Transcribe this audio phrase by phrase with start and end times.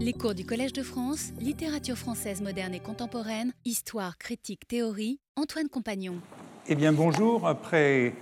[0.00, 5.68] Les cours du Collège de France, littérature française moderne et contemporaine, histoire, critique, théorie, Antoine
[5.68, 6.20] Compagnon.
[6.68, 8.14] Eh bien bonjour, après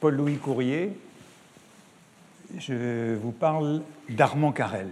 [0.00, 0.90] Paul-Louis Courrier,
[2.58, 4.90] je vous parle d'Armand Carrel,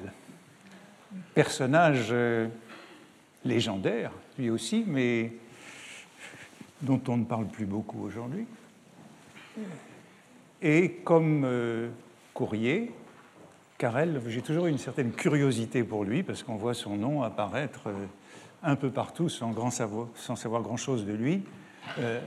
[1.34, 2.46] personnage euh,
[3.44, 5.32] légendaire, lui aussi, mais
[6.80, 8.46] dont on ne parle plus beaucoup aujourd'hui.
[10.62, 11.88] Et comme euh,
[12.34, 12.92] Courrier,
[13.78, 17.86] Carrel, j'ai toujours eu une certaine curiosité pour lui, parce qu'on voit son nom apparaître
[17.86, 18.06] euh,
[18.64, 21.44] un peu partout sans, savoir, grand-chose de lui.
[22.00, 22.20] Euh,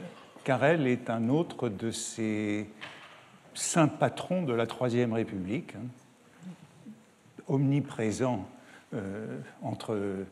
[0.46, 2.70] Carrel est un autre de ces
[3.54, 6.92] saints patrons de la Troisième République, hein,
[7.50, 8.48] omniprésent
[8.94, 10.26] euh, entre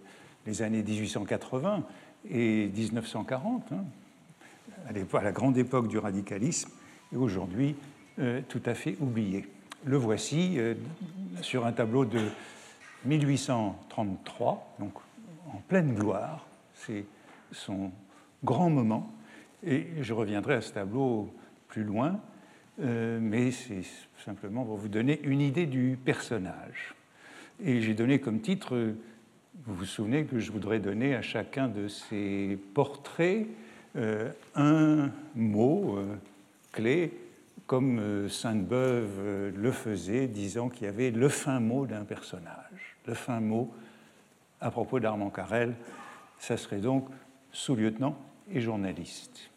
[0.45, 1.83] les années 1880
[2.31, 3.83] et 1940, hein,
[4.87, 6.71] à la grande époque du radicalisme,
[7.11, 7.75] et aujourd'hui
[8.49, 9.45] tout à fait oublié.
[9.85, 10.73] Le voici euh,
[11.41, 12.19] sur un tableau de
[13.05, 14.91] 1833, donc
[15.53, 16.45] en pleine gloire.
[16.73, 17.05] C'est
[17.53, 17.89] son
[18.43, 19.09] grand moment.
[19.65, 21.33] Et je reviendrai à ce tableau
[21.69, 22.19] plus loin,
[22.81, 23.83] euh, mais c'est
[24.25, 26.93] simplement pour vous donner une idée du personnage.
[27.63, 28.95] Et j'ai donné comme titre,
[29.65, 33.47] vous vous souvenez que je voudrais donner à chacun de ces portraits
[33.95, 35.99] euh, un mot
[36.73, 37.13] clé
[37.69, 42.97] comme euh, Sainte-Beuve euh, le faisait, disant qu'il y avait le fin mot d'un personnage.
[43.05, 43.71] Le fin mot,
[44.59, 45.75] à propos d'Armand Carrel,
[46.39, 47.07] ça serait donc
[47.51, 48.17] sous-lieutenant
[48.51, 49.51] et journaliste.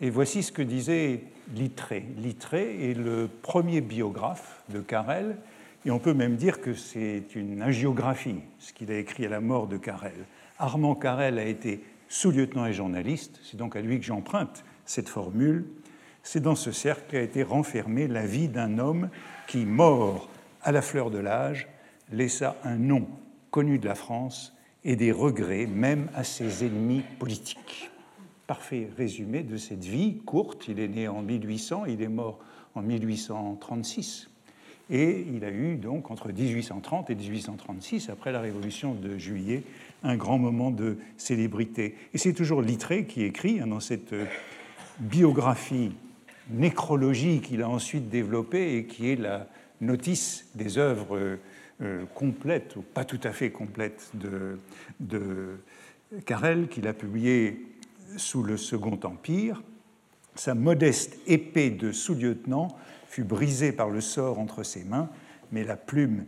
[0.00, 2.06] Et voici ce que disait Littré.
[2.16, 5.36] Littré est le premier biographe de Carrel,
[5.84, 9.42] et on peut même dire que c'est une agiographie, ce qu'il a écrit à la
[9.42, 10.24] mort de Carrel.
[10.58, 15.66] Armand Carrel a été sous-lieutenant et journaliste, c'est donc à lui que j'emprunte cette formule.
[16.26, 19.10] C'est dans ce cercle qu'a été renfermée la vie d'un homme
[19.46, 20.28] qui, mort
[20.62, 21.68] à la fleur de l'âge,
[22.10, 23.06] laissa un nom
[23.50, 27.90] connu de la France et des regrets même à ses ennemis politiques.
[28.46, 30.66] Parfait résumé de cette vie courte.
[30.66, 32.38] Il est né en 1800, il est mort
[32.74, 34.30] en 1836.
[34.90, 39.62] Et il a eu donc entre 1830 et 1836, après la Révolution de juillet,
[40.02, 41.96] un grand moment de célébrité.
[42.14, 44.14] Et c'est toujours Littré qui écrit hein, dans cette
[44.98, 45.92] biographie
[46.50, 49.48] nécrologie qu'il a ensuite développée et qui est la
[49.80, 51.38] notice des œuvres
[51.82, 54.58] euh, complètes, ou pas tout à fait complètes, de,
[55.00, 55.58] de
[56.26, 57.66] Carrel, qu'il a publié
[58.16, 59.62] sous le Second Empire.
[60.34, 62.68] Sa modeste épée de sous-lieutenant
[63.08, 65.08] fut brisée par le sort entre ses mains,
[65.52, 66.26] mais la plume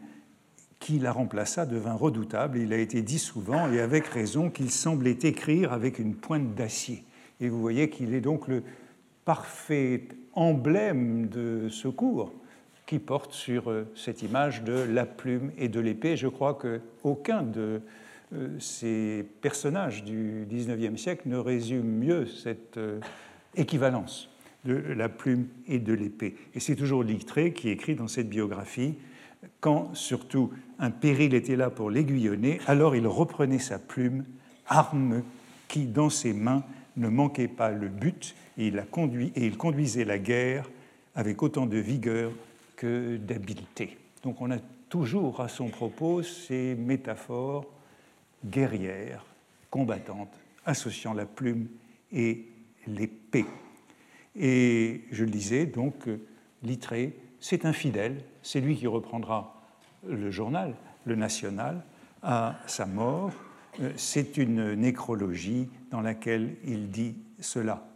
[0.78, 2.59] qui la remplaça devint redoutable.
[2.59, 7.03] Il a été dit souvent, et avec raison, qu'il semblait écrire avec une pointe d'acier.
[7.41, 8.62] Et vous voyez qu'il est donc le
[9.26, 10.04] parfait
[10.34, 12.32] emblème de secours
[12.87, 16.16] qui porte sur euh, cette image de la plume et de l'épée.
[16.16, 17.82] Je crois qu'aucun de
[18.32, 23.00] euh, ces personnages du XIXe siècle ne résume mieux cette euh,
[23.56, 24.31] équivalence
[24.64, 26.37] de la plume et de l'épée.
[26.54, 28.94] Et c'est toujours Littré qui écrit dans cette biographie
[29.60, 34.25] quand surtout un péril était là pour l'aiguillonner, alors il reprenait sa plume,
[34.66, 35.22] arme
[35.69, 36.64] qui dans ses mains
[36.96, 40.68] ne manquait pas le but et il, conduisait la guerre
[41.14, 42.32] avec autant de vigueur
[42.76, 43.96] que d'habileté.
[44.22, 44.58] Donc on a
[44.88, 47.66] toujours à son propos ces métaphores
[48.44, 49.24] guerrières,
[49.70, 50.32] combattantes,
[50.64, 51.68] associant la plume
[52.12, 52.46] et
[52.86, 53.46] l'épée.
[54.34, 56.08] Et je le disais, donc,
[56.62, 59.62] Littré, c'est un fidèle, c'est lui qui reprendra
[60.06, 60.74] le journal,
[61.04, 61.82] le National,
[62.22, 63.32] à sa mort.
[63.97, 67.87] C'est une nécrologie dans laquelle il dit cela.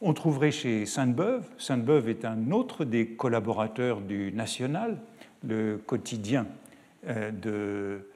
[0.00, 4.98] On trouverait chez Sainte-Beuve, Sainte-Beuve est un autre des collaborateurs du National,
[5.42, 6.46] le quotidien
[7.06, 8.06] euh, de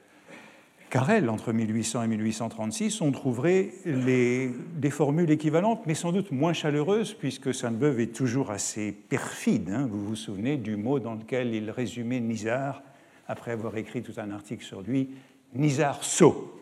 [0.91, 7.13] Carrel entre 1800 et 1836, on trouverait des formules équivalentes, mais sans doute moins chaleureuses,
[7.13, 9.69] puisque Sainte-Beuve est toujours assez perfide.
[9.69, 9.87] Hein.
[9.89, 12.83] Vous vous souvenez du mot dans lequel il résumait Nizar,
[13.27, 15.11] après avoir écrit tout un article sur lui,
[15.55, 16.60] Nizar sot.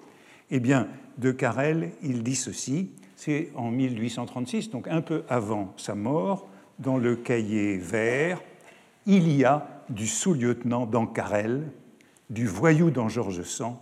[0.51, 0.87] Eh bien,
[1.17, 6.47] de Carrel, il dit ceci c'est en 1836, donc un peu avant sa mort,
[6.79, 8.41] dans le cahier vert,
[9.05, 11.69] il y a du sous-lieutenant dans Carrel,
[12.29, 13.75] du voyou dans Georges Sand,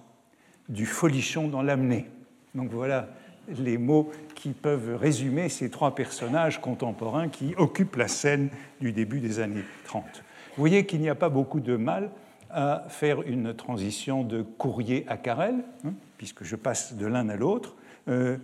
[0.69, 2.07] du folichon dans Lamennais.
[2.55, 3.09] Donc voilà
[3.47, 8.49] les mots qui peuvent résumer ces trois personnages contemporains qui occupent la scène
[8.81, 10.03] du début des années 30.
[10.03, 12.09] Vous voyez qu'il n'y a pas beaucoup de mal
[12.49, 17.35] à faire une transition de courrier à Carrel, hein, puisque je passe de l'un à
[17.35, 17.75] l'autre.
[18.07, 18.37] Euh,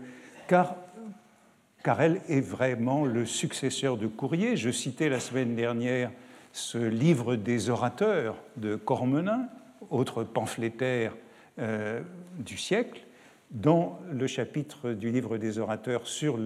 [0.47, 0.75] car
[1.83, 4.55] Carrel est vraiment le successeur de Courrier.
[4.55, 6.11] Je citais la semaine dernière
[6.51, 9.49] ce livre des orateurs de Cormenin,
[9.89, 11.15] autre pamphlétaire
[12.39, 13.05] du siècle,
[13.53, 16.37] dans le chapitre du livre des orateurs sur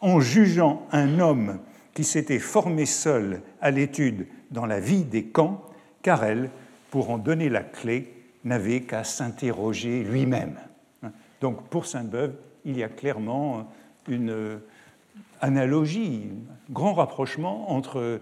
[0.00, 1.58] En jugeant un homme
[1.94, 5.64] qui s'était formé seul à l'étude dans la vie des camps,
[6.02, 6.50] Carrel,
[6.90, 8.12] pour en donner la clé,
[8.44, 10.58] n'avait qu'à s'interroger lui-même.
[11.40, 12.34] Donc pour Sainte-Beuve,
[12.64, 13.72] il y a clairement
[14.08, 14.60] une
[15.40, 16.30] analogie,
[16.68, 18.20] un grand rapprochement entre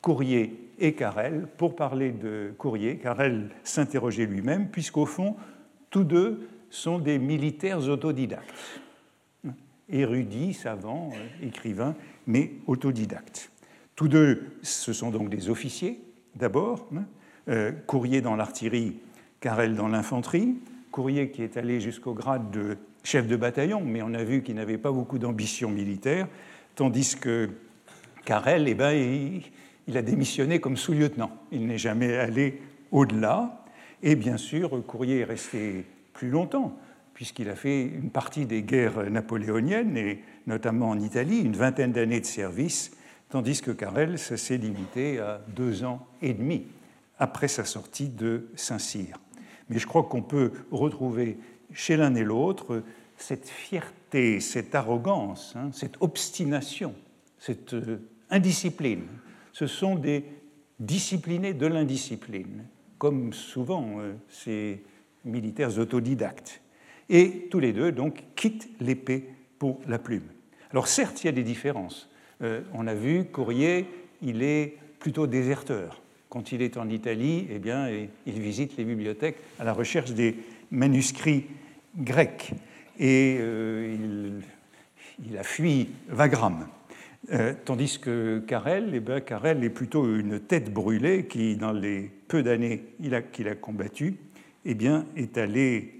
[0.00, 1.46] Courrier et Carrel.
[1.58, 5.36] Pour parler de Courrier, Carrel s'interrogeait lui-même, puisqu'au fond,
[5.90, 8.80] tous deux sont des militaires autodidactes,
[9.90, 11.10] érudits, savants,
[11.42, 11.94] écrivains,
[12.26, 13.50] mais autodidactes.
[13.94, 16.00] Tous deux, ce sont donc des officiers,
[16.34, 17.04] d'abord, hein.
[17.48, 18.96] euh, Courrier dans l'artillerie,
[19.40, 20.56] Carrel dans l'infanterie.
[20.90, 24.54] Courrier qui est allé jusqu'au grade de chef de bataillon, mais on a vu qu'il
[24.54, 26.26] n'avait pas beaucoup d'ambition militaire,
[26.74, 27.50] tandis que
[28.24, 28.92] Carrel, eh ben,
[29.86, 31.36] il, a démissionné comme sous-lieutenant.
[31.50, 33.62] Il n'est jamais allé au-delà.
[34.02, 36.76] Et bien sûr, Courrier est resté plus longtemps,
[37.14, 42.20] puisqu'il a fait une partie des guerres napoléoniennes, et notamment en Italie, une vingtaine d'années
[42.20, 42.92] de service,
[43.28, 46.66] tandis que Carrel, ça s'est limité à deux ans et demi
[47.18, 49.18] après sa sortie de Saint-Cyr.
[49.68, 51.38] Mais je crois qu'on peut retrouver
[51.72, 52.82] chez l'un et l'autre
[53.16, 56.94] cette fierté, cette arrogance, hein, cette obstination,
[57.38, 58.00] cette euh,
[58.30, 59.06] indiscipline.
[59.52, 60.24] Ce sont des
[60.80, 62.64] disciplinés de l'indiscipline,
[62.98, 64.82] comme souvent euh, ces
[65.24, 66.60] militaires autodidactes.
[67.08, 69.24] Et tous les deux, donc, quittent l'épée
[69.58, 70.28] pour la plume.
[70.70, 72.08] Alors certes, il y a des différences.
[72.42, 73.86] Euh, on a vu, Courrier,
[74.22, 76.00] il est plutôt déserteur.
[76.28, 77.88] Quand il est en Italie, eh bien,
[78.26, 80.36] il visite les bibliothèques à la recherche des
[80.70, 81.44] manuscrits
[81.96, 82.52] grecs.
[82.98, 84.40] Et euh,
[85.24, 86.66] il, a fui Wagram.
[87.32, 92.10] Euh, tandis que Carrel, eh bien, Carrel est plutôt une tête brûlée qui, dans les
[92.28, 92.82] peu d'années
[93.32, 94.16] qu'il a, combattu,
[94.64, 95.94] eh bien, est allé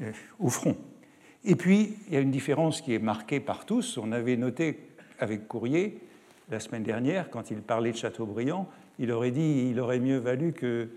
[0.00, 0.76] euh, au front.
[1.44, 3.98] Et puis, il y a une différence qui est marquée par tous.
[3.98, 4.78] On avait noté
[5.18, 5.98] avec Courrier,
[6.50, 8.68] la semaine dernière, quand il parlait de Chateaubriand,
[8.98, 10.88] il aurait dit il aurait mieux valu que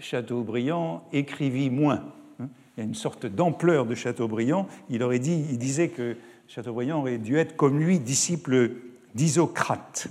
[0.00, 2.04] Chateaubriand écrivît moins.
[2.38, 2.48] Hein?
[2.76, 4.68] Il y a une sorte d'ampleur de Chateaubriand.
[4.90, 6.16] Il aurait dit, il disait que
[6.46, 8.72] Chateaubriand aurait dû être comme lui disciple
[9.14, 10.08] d'Isocrate.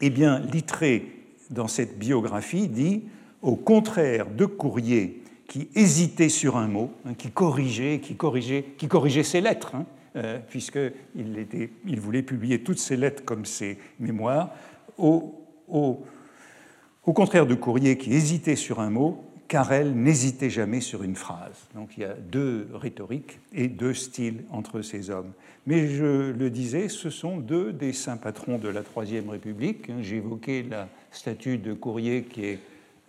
[0.00, 1.06] Eh bien, Littré,
[1.50, 3.04] dans cette biographie, dit
[3.40, 5.21] au contraire de Courrier,
[5.52, 9.84] qui hésitait sur un mot, hein, qui corrigeait, qui corrigeait, qui corrigeait ses lettres, hein,
[10.16, 11.46] euh, puisqu'il
[11.84, 14.48] il voulait publier toutes ses lettres comme ses mémoires,
[14.96, 15.34] au,
[15.68, 21.68] au contraire de Courrier qui hésitait sur un mot, Carrel n'hésitait jamais sur une phrase.
[21.74, 25.32] Donc il y a deux rhétoriques et deux styles entre ces hommes.
[25.66, 29.90] Mais je le disais, ce sont deux des saints patrons de la Troisième République.
[30.00, 32.58] J'ai évoqué la statue de Courrier qui est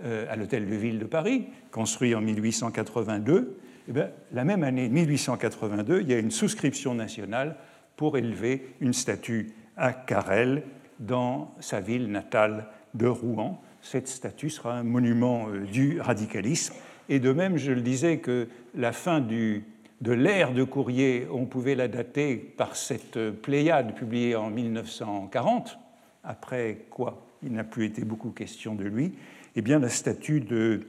[0.04, 3.58] à l'hôtel de ville de Paris, construit en 1882.
[3.88, 7.56] Et bien, la même année, 1882, il y a une souscription nationale
[7.96, 10.64] pour élever une statue à Carrel
[11.00, 16.74] dans sa ville natale de Rouen cette statue sera un monument euh, du radicalisme.
[17.10, 19.62] Et de même, je le disais, que la fin de
[20.02, 25.78] l'ère de Courrier, on pouvait la dater par cette Pléiade publiée en 1940,
[26.24, 29.16] après quoi il n'a plus été beaucoup question de lui.
[29.56, 30.82] Eh bien, la statue de,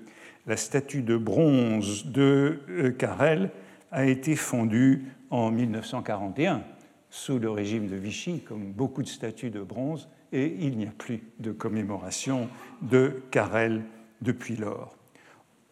[0.47, 3.51] la statue de bronze de euh, Carrel
[3.91, 6.63] a été fondue en 1941
[7.11, 10.91] sous le régime de Vichy, comme beaucoup de statues de bronze, et il n'y a
[10.91, 12.49] plus de commémoration
[12.83, 13.85] de Carrel
[14.21, 14.97] depuis lors.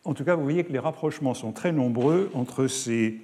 [0.05, 3.21] En tout cas, vous voyez que les rapprochements sont très nombreux entre ces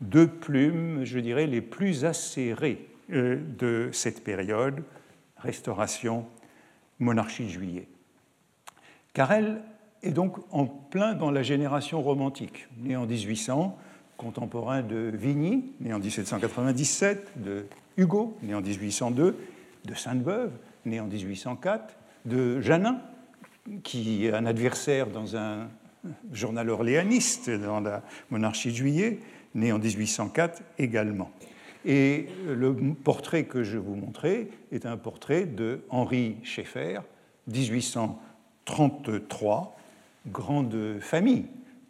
[0.00, 4.82] deux plumes, je dirais, les plus acérées euh, de cette période,
[5.36, 6.26] Restauration,
[6.98, 7.88] monarchie juillet.
[9.12, 9.62] Carrel
[10.02, 13.76] est donc en plein dans la génération romantique, né en 1800,
[14.16, 19.36] contemporain de Vigny, né en 1797, de Hugo, né en 1802,
[19.84, 20.52] de Sainte-Beuve,
[20.86, 23.00] né en 1804, de Janin,
[23.82, 25.68] qui est un adversaire dans un
[26.32, 29.18] journal orléaniste dans la monarchie de juillet,
[29.54, 31.30] né en 1804 également.
[31.84, 37.00] Et le portrait que je vous montrais est un portrait de Henri Schaeffer,
[38.68, 39.76] 1833,
[40.28, 41.46] grande famille.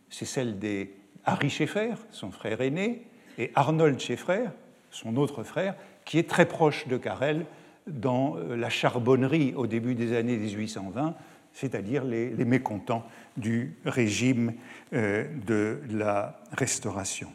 [0.09, 3.07] C'est celle des Harry Schaeffer, son frère aîné,
[3.39, 4.47] et Arnold Schaeffer,
[4.91, 5.75] son autre frère,
[6.05, 7.47] qui est très proche de Carrel
[7.87, 11.15] dans euh, la charbonnerie au début des années 1820,
[11.53, 13.05] c'est-à-dire les, mécontents
[13.37, 14.55] du régime
[14.93, 17.29] euh, de la Restauration.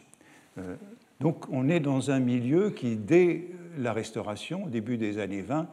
[0.58, 0.76] Euh,
[1.20, 5.68] donc on est dans un milieu qui, dès la Restauration, au début des années 20,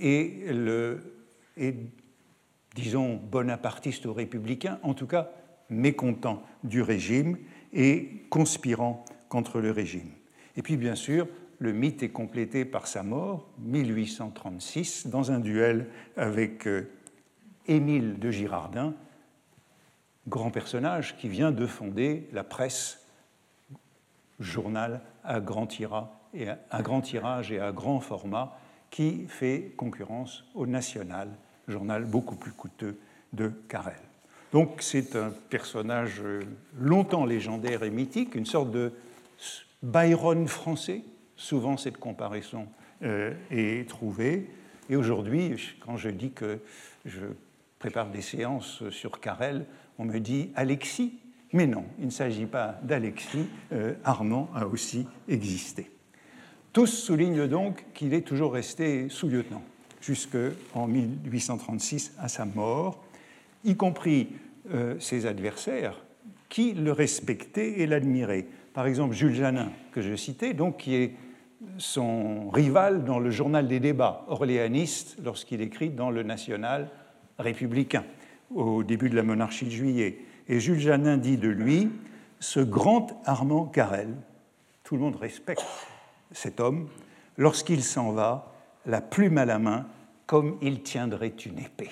[0.00, 1.02] est, le,
[2.74, 5.30] disons, bonapartiste ou républicain, en tout cas
[5.70, 7.36] mécontent du régime
[7.72, 10.10] et conspirant contre le régime.
[10.56, 15.88] Et puis bien sûr, le mythe est complété par sa mort, 1836, dans un duel
[16.16, 16.90] avec euh,
[17.66, 18.94] Émile de Girardin,
[20.28, 23.06] grand personnage qui vient de fonder la presse,
[24.40, 28.56] journal à, grand tirage et à grand format,
[28.90, 31.28] qui fait concurrence au National,
[31.68, 32.98] journal beaucoup plus coûteux
[33.32, 34.00] de Carrel.
[34.52, 36.40] Donc c'est un personnage euh,
[36.80, 38.92] longtemps légendaire et mythique, une sorte de
[39.82, 41.02] Byron français,
[41.38, 42.66] Souvent, cette comparaison
[43.04, 44.50] euh, est trouvée.
[44.90, 46.58] Et aujourd'hui, quand je dis que
[47.06, 47.26] je
[47.78, 49.64] prépare des séances sur Carrel,
[49.98, 51.20] on me dit Alexis.
[51.52, 53.46] Mais non, il ne s'agit pas d'Alexis.
[53.72, 55.92] Euh, Armand a aussi existé.
[56.72, 59.62] Tous soulignent donc qu'il est toujours resté sous-lieutenant
[60.00, 63.02] jusqu'en 1836 à sa mort,
[63.64, 64.28] y compris
[64.72, 66.00] euh, ses adversaires
[66.48, 68.46] qui le respectaient et l'admiraient.
[68.74, 71.14] Par exemple, Jules Janin, que je citais, donc, qui est
[71.78, 76.88] son rival dans le journal des débats orléaniste lorsqu'il écrit dans le National
[77.38, 78.04] républicain
[78.54, 80.18] au début de la monarchie de juillet.
[80.48, 81.90] Et Jules Janin dit de lui,
[82.40, 84.14] ce grand Armand Carrel,
[84.84, 85.64] tout le monde respecte
[86.32, 86.88] cet homme,
[87.36, 88.54] lorsqu'il s'en va,
[88.88, 89.86] la plume à la main,
[90.26, 91.90] comme il tiendrait une épée.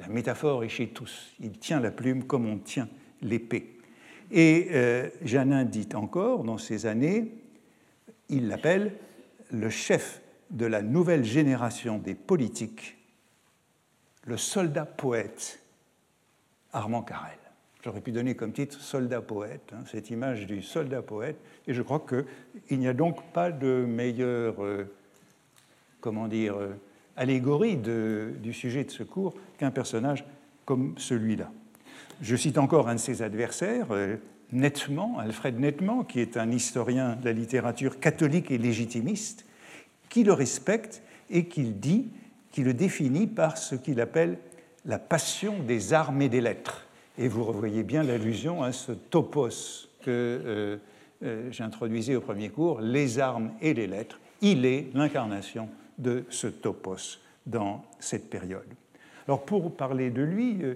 [0.00, 1.32] la métaphore est chez tous.
[1.38, 2.88] Il tient la plume comme on tient
[3.22, 3.78] l'épée.
[4.32, 7.32] Et euh, Janin dit encore, dans ces années,
[8.28, 8.94] il l'appelle
[9.50, 10.20] le chef
[10.50, 12.96] de la nouvelle génération des politiques,
[14.24, 15.60] le soldat poète
[16.72, 17.36] Armand Carrel.
[17.82, 21.82] J'aurais pu donner comme titre soldat poète, hein, cette image du soldat poète, et je
[21.82, 24.92] crois qu'il n'y a donc pas de meilleure, euh,
[26.00, 26.74] comment dire, euh,
[27.16, 30.24] allégorie du sujet de ce cours qu'un personnage
[30.64, 31.50] comme celui-là.
[32.22, 34.16] Je cite encore un de ses adversaires, euh,
[34.52, 39.46] Nettement, Alfred Nettement, qui est un historien de la littérature catholique et légitimiste,
[40.08, 42.08] qui le respecte et qu'il dit,
[42.50, 44.38] qui le définit par ce qu'il appelle
[44.84, 46.86] la passion des armes et des lettres.
[47.16, 50.78] Et vous revoyez bien l'allusion à ce topos que
[51.22, 54.18] euh, j'introduisais au premier cours, les armes et les lettres.
[54.40, 55.68] Il est l'incarnation
[56.00, 58.66] de ce topos dans cette période.
[59.26, 60.74] Alors pour parler de lui, euh,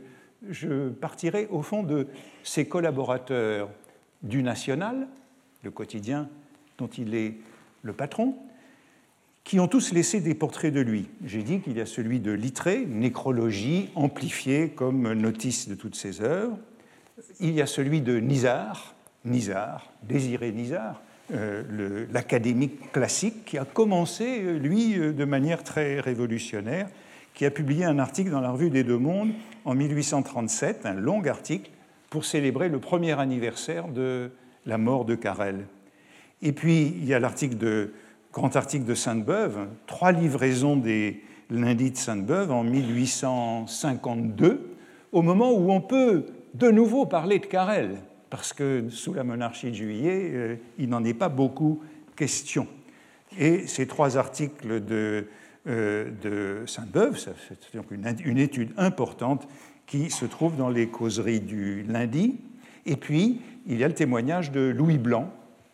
[0.51, 2.07] je partirai au fond de
[2.43, 3.71] ses collaborateurs
[4.23, 5.09] du National,
[5.63, 6.29] le quotidien
[6.79, 7.35] dont il est
[7.83, 8.37] le patron,
[9.45, 11.09] qui ont tous laissé des portraits de lui.
[11.25, 16.23] J'ai dit qu'il y a celui de Littré, nécrologie amplifiée comme notice de toutes ses
[16.23, 16.59] œuvres.
[17.41, 21.03] Il y a celui de Nizar, Nizar, Désiré Nizar,
[21.33, 26.89] euh, l'académique classique, qui a commencé, euh, lui, euh, de manière très révolutionnaire,
[27.33, 29.33] qui a publié un article dans la revue des Deux Mondes
[29.65, 31.71] en 1837, un long article,
[32.11, 34.31] pour célébrer le premier anniversaire de
[34.67, 35.67] la mort de Carrel.
[36.43, 37.93] Et puis, il y a l'article de,
[38.35, 44.77] grand article de Sainte-Beuve, trois livraisons des lundis de Sainte-Beuve en 1852,
[45.13, 48.01] au moment où on peut de nouveau parler de Carrel,
[48.35, 51.81] parce que sous la monarchie de Juillet, euh, il n'en est pas beaucoup
[52.17, 52.67] question.
[53.39, 55.29] Et ces trois articles de
[55.69, 57.17] euh, Sainte-Beuve.
[57.17, 59.47] C'est donc une, étude importante
[59.87, 62.41] qui se trouve dans les causeries du lundi.
[62.87, 65.31] Et puis, il y a le témoignage de Louis Blanc,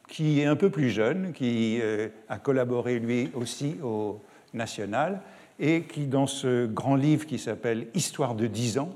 [0.07, 4.21] qui est un peu plus jeune, qui euh, a collaboré lui aussi au
[4.52, 5.23] National,
[5.59, 8.95] et qui, dans ce grand livre qui s'appelle Histoire de dix ans,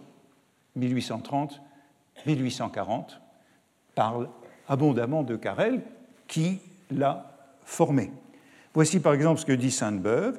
[0.78, 3.20] 1830-1840,
[3.94, 4.28] parle
[4.68, 5.82] abondamment de Carrel,
[6.26, 6.60] qui
[6.90, 8.10] l'a formé.
[8.72, 10.38] Voici par exemple ce que dit Sainte-Beuve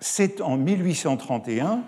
[0.00, 1.82] c'est en 1831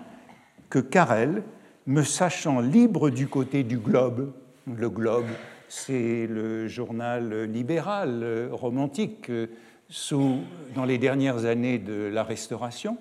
[0.69, 1.43] que Carrel,
[1.85, 4.33] me sachant libre du côté du Globe,
[4.67, 5.27] le Globe,
[5.67, 9.31] c'est le journal libéral romantique
[9.89, 10.39] sous,
[10.75, 12.97] dans les dernières années de la Restauration,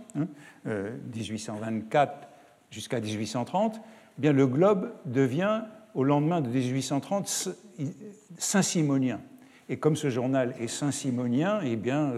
[0.64, 2.26] 1824 hein, euh,
[2.70, 5.62] jusqu'à 1830, eh bien le Globe devient
[5.98, 7.48] au lendemain de 1830
[8.38, 9.20] Saint-Simonien.
[9.68, 12.12] Et comme ce journal est Saint-Simonien, eh bien,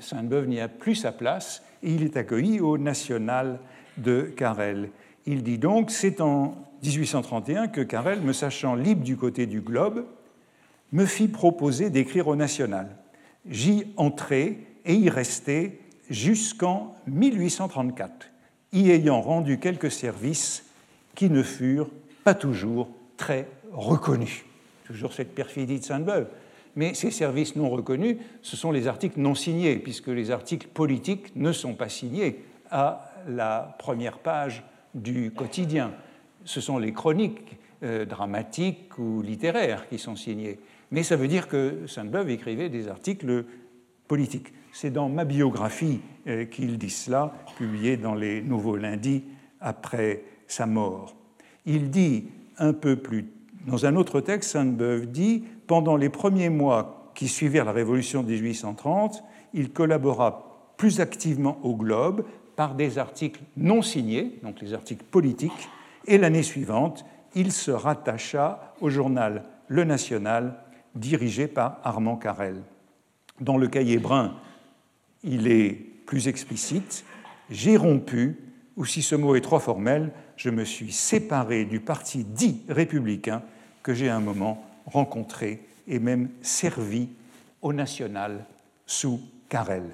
[0.00, 3.60] Sainte-Beuve n'y a plus sa place et il est accueilli au National
[3.96, 4.90] de Carrel.
[5.24, 10.04] Il dit donc C'est en 1831 que Carrel, me sachant libre du côté du globe,
[10.90, 12.88] me fit proposer d'écrire au National.
[13.48, 15.78] J'y entrai et y restai
[16.10, 18.30] jusqu'en 1834,
[18.72, 20.64] y ayant rendu quelques services
[21.14, 21.90] qui ne furent
[22.24, 24.44] pas toujours très reconnus.
[24.86, 26.26] Toujours cette perfidie de Sainte-Beuve.
[26.76, 31.36] Mais ces services non reconnus, ce sont les articles non signés, puisque les articles politiques
[31.36, 34.64] ne sont pas signés à la première page
[34.94, 35.92] du quotidien.
[36.44, 40.58] Ce sont les chroniques euh, dramatiques ou littéraires qui sont signées.
[40.90, 43.44] Mais ça veut dire que Sainte-Beuve écrivait des articles
[44.08, 44.52] politiques.
[44.72, 49.24] C'est dans ma biographie euh, qu'il dit cela, publiée dans les Nouveaux Lundis
[49.60, 51.14] après sa mort.
[51.66, 52.28] Il dit
[52.58, 53.26] un peu plus,
[53.66, 58.30] dans un autre texte, Sainte-Beuve dit Pendant les premiers mois qui suivirent la Révolution de
[58.30, 59.22] 1830,
[59.54, 62.24] il collabora plus activement au Globe
[62.56, 65.68] par des articles non signés, donc les articles politiques,
[66.06, 67.04] et l'année suivante,
[67.34, 70.56] il se rattacha au journal Le National,
[70.94, 72.62] dirigé par Armand Carrel.
[73.40, 74.34] Dans le cahier brun,
[75.24, 75.70] il est
[76.06, 77.04] plus explicite
[77.50, 78.38] J'ai rompu,
[78.76, 83.42] ou si ce mot est trop formel, je me suis séparé du parti dit républicain
[83.82, 87.08] que j'ai un moment rencontré et même servi
[87.62, 88.44] au National
[88.86, 89.84] sous Carrel.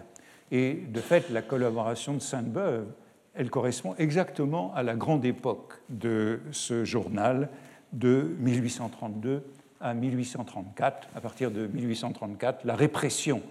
[0.51, 2.87] Et de fait, la collaboration de Sainte-Beuve,
[3.35, 7.49] elle correspond exactement à la grande époque de ce journal
[7.93, 9.43] de 1832
[9.81, 11.09] à 1834.
[11.15, 13.43] À partir de 1834, la répression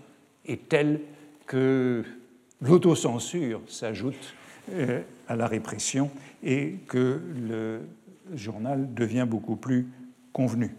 [0.45, 1.01] est telle
[1.45, 2.03] que
[2.61, 4.35] l'autocensure s'ajoute
[5.27, 6.11] à la répression
[6.43, 7.81] et que le
[8.35, 9.87] journal devient beaucoup plus
[10.33, 10.75] convenu.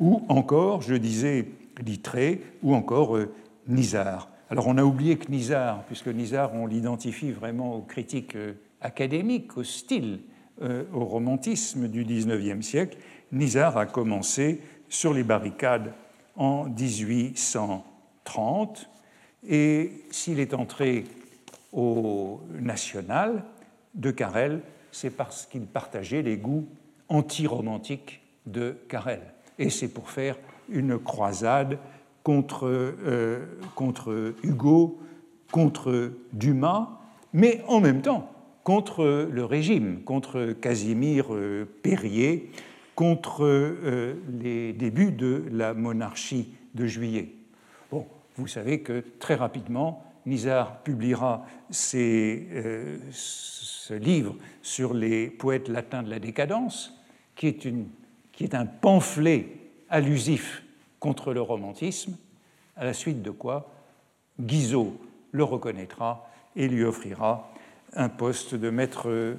[0.00, 1.46] Ou encore, je disais
[1.84, 3.32] Littré, ou encore euh,
[3.68, 4.28] Nizar.
[4.50, 9.56] Alors on a oublié que Nizar, puisque Nizar, on l'identifie vraiment aux critiques euh, académiques,
[9.56, 10.20] au style,
[10.60, 12.98] euh, au romantisme du XIXe siècle,
[13.32, 15.92] Nizar a commencé sur les barricades
[16.36, 18.90] en 1830
[19.48, 21.04] et s'il est entré
[21.72, 23.44] au national
[23.94, 26.66] de Carrel, c'est parce qu'il partageait les goûts
[27.08, 29.20] anti-romantiques de Carrel.
[29.58, 30.36] Et c'est pour faire
[30.68, 31.78] une croisade
[32.22, 34.98] contre, euh, contre Hugo,
[35.50, 36.88] contre Dumas,
[37.32, 38.28] mais en même temps
[38.64, 42.50] contre le régime, contre Casimir euh, Perrier,
[42.94, 47.34] contre euh, les débuts de la monarchie de juillet.
[47.90, 48.06] Bon,
[48.36, 52.48] vous savez que très rapidement, Nizar publiera ses,
[53.10, 56.96] ce livre sur les poètes latins de la décadence,
[57.34, 57.88] qui est, une,
[58.32, 59.48] qui est un pamphlet
[59.88, 60.62] allusif
[61.00, 62.16] contre le romantisme,
[62.76, 63.74] à la suite de quoi
[64.40, 64.96] Guizot
[65.32, 67.52] le reconnaîtra et lui offrira
[67.94, 69.36] un poste de maître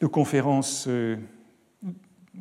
[0.00, 1.16] de conférence, euh,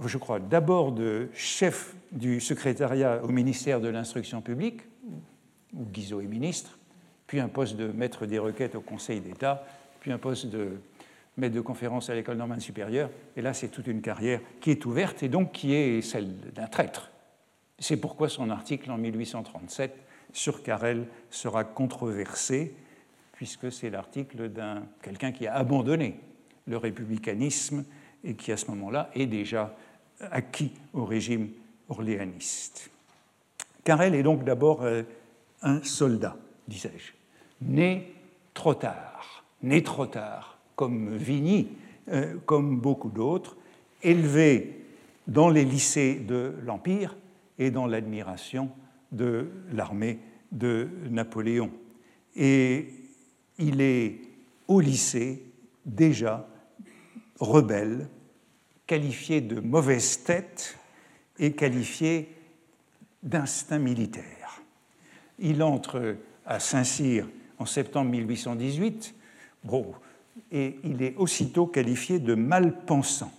[0.04, 4.82] je crois, d'abord de chef du secrétariat au ministère de l'instruction publique,
[5.74, 6.80] où Guizot est ministre,
[7.32, 9.66] puis un poste de maître des requêtes au Conseil d'État,
[10.02, 10.82] puis un poste de
[11.38, 13.10] maître de conférence à l'école normale supérieure.
[13.38, 16.68] Et là, c'est toute une carrière qui est ouverte et donc qui est celle d'un
[16.68, 17.10] traître.
[17.80, 19.96] C'est pourquoi son article en 1837
[20.34, 22.76] sur Carrel sera controversé,
[23.32, 26.20] puisque c'est l'article d'un quelqu'un qui a abandonné
[26.68, 27.86] le républicanisme
[28.26, 29.74] et qui à ce moment-là est déjà
[30.20, 31.48] acquis au régime
[31.88, 32.92] orléaniste.
[33.86, 35.04] Carrel est donc d'abord euh,
[35.62, 36.36] un soldat,
[36.68, 37.21] disais-je,
[37.62, 38.14] né
[38.54, 41.70] trop tard, né trop tard, comme Vigny,
[42.10, 43.56] euh, comme beaucoup d'autres,
[44.04, 44.86] élevé
[45.28, 47.16] dans les lycées de l'Empire,
[47.62, 48.72] et dans l'admiration
[49.12, 50.18] de l'armée
[50.52, 51.72] de Napoléon.
[52.36, 52.88] Et
[53.60, 54.20] il est
[54.68, 55.44] au lycée
[55.86, 56.48] déjà
[57.40, 58.10] rebelle,
[58.88, 60.76] qualifié de mauvaise tête
[61.38, 62.30] et qualifié
[63.22, 64.64] d'instinct militaire.
[65.38, 66.16] Il entre
[66.48, 67.28] à Saint-Cyr
[67.62, 69.14] en septembre 1818,
[69.66, 69.94] bon,
[70.52, 73.32] et il est aussitôt qualifié de mal-pensant.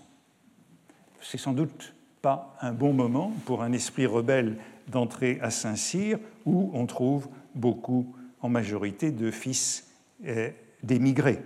[1.20, 6.70] C'est sans doute pas un bon moment pour un esprit rebelle d'entrer à Saint-Cyr, où
[6.72, 9.90] on trouve beaucoup, en majorité, de fils
[10.24, 10.50] euh,
[10.84, 11.40] d'émigrés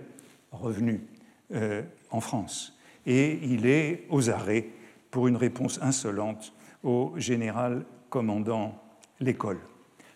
[0.51, 1.01] revenus
[1.55, 2.77] euh, en France.
[3.07, 4.67] Et il est aux arrêts
[5.09, 8.75] pour une réponse insolente au général commandant
[9.19, 9.59] l'école.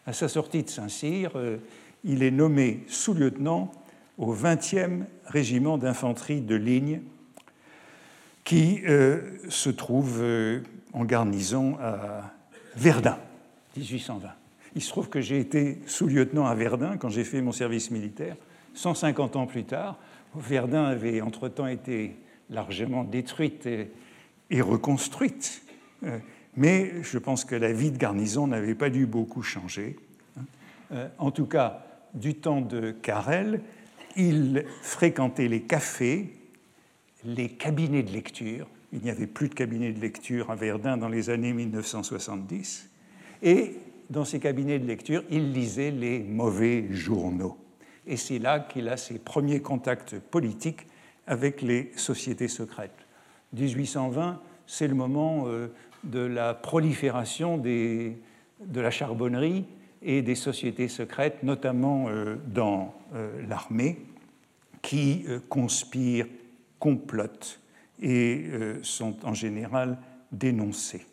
[0.06, 1.58] À sa sortie de Saint-Cyr, euh,
[2.04, 3.72] il est nommé sous-lieutenant
[4.18, 7.02] au 20e régiment d'infanterie de ligne
[8.44, 8.82] qui
[9.50, 10.24] se trouve
[10.94, 12.34] en garnison à
[12.76, 13.18] Verdun,
[13.78, 14.30] 1820.
[14.76, 18.36] Il se trouve que j'ai été sous-lieutenant à Verdun quand j'ai fait mon service militaire.
[18.74, 19.98] 150 ans plus tard,
[20.36, 22.16] Verdun avait entre-temps été
[22.50, 25.64] largement détruite et, reconstruite,
[26.04, 26.20] euh,
[26.56, 29.98] mais je pense que la vie de garnison n'avait pas dû beaucoup changer.
[30.92, 33.62] Euh, en tout cas, du temps de Carrel,
[34.16, 36.34] il fréquentait les cafés,
[37.24, 38.68] les cabinets de lecture.
[38.94, 42.90] Il n'y avait plus de cabinets de lecture à Verdun dans les années 1970.
[43.44, 43.76] Et
[44.10, 47.58] dans ces cabinets de lecture, il lisait les mauvais journaux.
[48.06, 50.88] Et c'est là qu'il a ses premiers contacts politiques
[51.28, 52.92] avec les sociétés secrètes.
[53.54, 55.68] 1820, c'est le moment euh,
[56.04, 58.14] de la prolifération de
[58.74, 59.66] la charbonnerie
[60.02, 64.00] et des sociétés secrètes, notamment euh, dans euh, l'armée,
[64.82, 66.26] qui conspirent,
[66.80, 67.60] complotent
[68.02, 68.46] et
[68.82, 70.00] sont en général
[70.32, 71.06] dénoncées.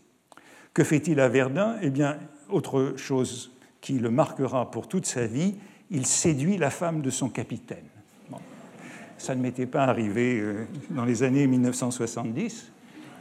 [0.72, 1.76] Que fait-il à Verdun?
[1.82, 5.56] Eh bien, autre chose qui le marquera pour toute sa vie,
[5.90, 7.84] il séduit la femme de son capitaine.
[9.18, 12.70] Ça ne m'était pas arrivé euh, dans les années 1970.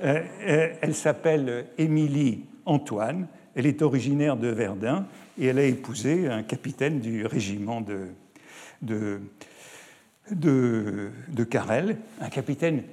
[0.03, 3.27] Euh, euh, elle s'appelle Émilie Antoine,
[3.57, 5.07] elle est originaire de Verdun
[5.39, 8.09] et elle a épousé un capitaine du régiment de,
[8.83, 9.19] de,
[10.29, 12.83] de, Carrel, un capitaine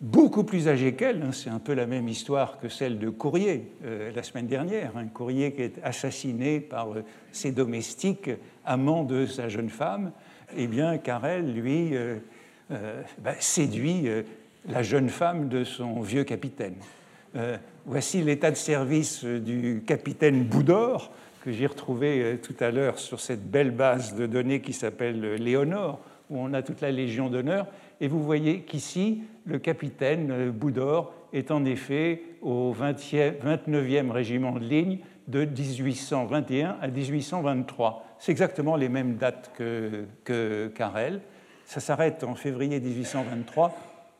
[0.00, 1.22] beaucoup plus âgé qu'elle.
[1.22, 4.96] Hein, c'est un peu la même histoire que celle de Courrier euh, la semaine dernière.
[4.96, 8.30] Un Courrier qui est assassiné par euh, ses domestiques,
[8.64, 10.10] amants de sa jeune femme.
[10.56, 12.18] Eh bien, Carrel, lui, euh,
[13.18, 14.08] bah, séduit
[14.66, 16.76] la jeune femme de son vieux capitaine.
[17.86, 23.48] Voici l'état de service du capitaine Boudor, que j'ai retrouvé tout à l'heure sur cette
[23.48, 27.68] belle base de données qui s'appelle Léonore, où on a toute la Légion d'honneur.
[28.00, 34.64] Et vous voyez qu'ici, le capitaine euh, Boudor est en effet au 29e régiment de
[34.64, 38.04] ligne de 1821 à 1823.
[38.18, 41.20] C'est exactement les mêmes dates que, que Carrel.
[41.64, 43.72] Ça s'arrête en février 1823.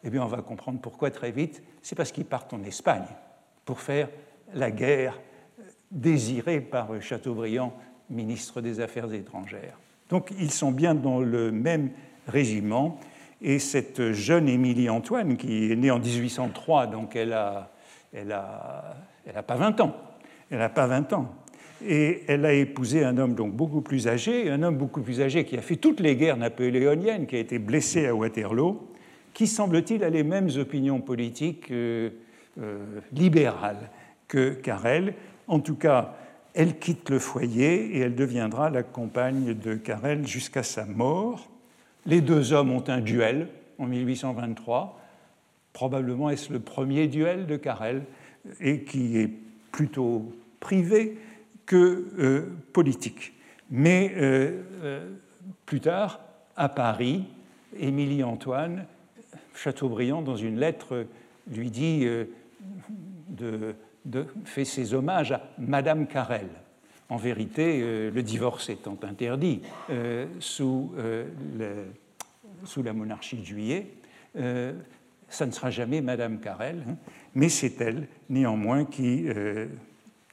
[0.05, 1.63] Eh bien, on va comprendre pourquoi très vite.
[1.83, 3.07] C'est parce qu'ils partent en Espagne
[3.67, 4.09] pour faire
[4.55, 5.21] la guerre
[5.91, 7.75] désirée par Chateaubriand,
[8.09, 9.79] ministre des Affaires étrangères.
[10.09, 11.91] Donc, ils sont bien dans le même
[12.27, 12.99] régiment.
[13.43, 17.71] Et cette jeune Émilie Antoine, qui est née en 1803, donc elle n'a
[18.17, 19.97] elle a, elle a pas 20 ans,
[20.51, 21.35] elle n'a pas 20 ans,
[21.85, 25.45] et elle a épousé un homme donc beaucoup plus âgé, un homme beaucoup plus âgé
[25.45, 28.89] qui a fait toutes les guerres napoléoniennes, qui a été blessé à Waterloo,
[29.35, 31.71] qui semble-t-il a les mêmes opinions politiques
[32.59, 33.91] euh, libérales
[34.29, 35.15] que Carrel.
[35.47, 36.15] En tout cas,
[36.55, 41.51] elle quitte le foyer et elle deviendra la compagne de Carrel jusqu'à sa mort.
[42.07, 44.99] Les deux hommes ont un duel en 1823.
[45.75, 48.05] Probablement est-ce le premier duel de Carrel
[48.61, 49.31] et qui est
[49.71, 51.19] plutôt privé
[51.67, 53.35] que euh, politique.
[53.71, 54.63] Mais euh,
[55.67, 56.21] plus tard,
[56.57, 57.25] à Paris,
[57.79, 58.87] Émilie Antoine,
[59.55, 61.07] Chateaubriand, dans une lettre,
[61.53, 62.07] lui dit
[63.29, 63.75] de,
[64.45, 66.49] fait ses hommages à Madame Carrel.
[67.09, 71.25] En vérité, euh, le divorce étant interdit euh, sous, euh,
[72.65, 73.87] sous, la monarchie de Juillet,
[75.29, 76.97] ça ne sera jamais Madame Carrel, hein,
[77.35, 79.27] mais c'est elle, néanmoins, qui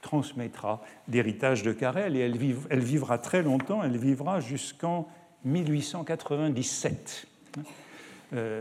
[0.02, 5.08] transmettra l'héritage de Carrel et elle, elle, vivra très longtemps, elle vivra jusqu'en
[5.44, 8.60] 1897, hein,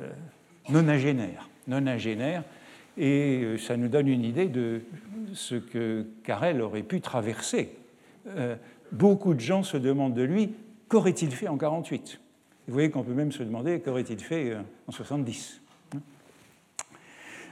[0.69, 2.43] nonagénaire, nonagénaire,
[2.97, 4.81] et ça nous donne une idée de
[5.33, 7.75] ce que Carrel aurait pu traverser.
[8.27, 8.55] Euh,
[8.91, 10.53] beaucoup de gens se demandent de lui
[10.87, 12.19] qu'aurait-il fait en 48
[12.67, 15.59] Vous voyez qu'on peut même se demander qu'aurait-il fait euh, en 70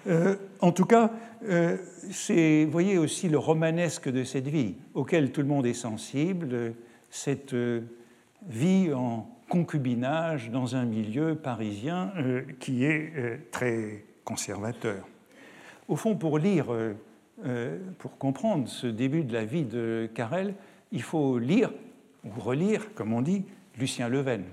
[0.08, 1.12] euh, en tout cas,
[2.10, 6.74] c'est, vous voyez aussi le romanesque de cette vie, auquel tout le monde est sensible,
[7.12, 7.56] cette
[8.48, 12.12] vie en concubinage dans un milieu parisien
[12.60, 15.08] qui est très conservateur.
[15.92, 20.54] Au fond, pour lire euh, pour comprendre ce début de la vie de Carrel,
[20.94, 21.70] il faut lire
[22.24, 23.44] ou relire, comme on dit,
[23.78, 24.46] Lucien Leven.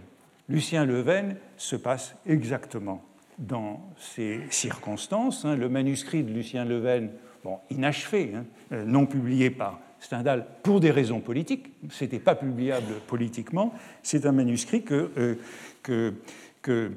[0.48, 3.04] Lucien Leven se passe exactement
[3.38, 5.44] dans ces circonstances.
[5.44, 5.54] Hein.
[5.54, 7.10] Le manuscrit de Lucien Leven,
[7.44, 12.34] bon, inachevé, hein, euh, non publié par Stendhal pour des raisons politiques, ce n'était pas
[12.34, 13.72] publiable politiquement,
[14.02, 15.36] c'est un manuscrit que, euh,
[15.84, 16.14] que,
[16.62, 16.90] que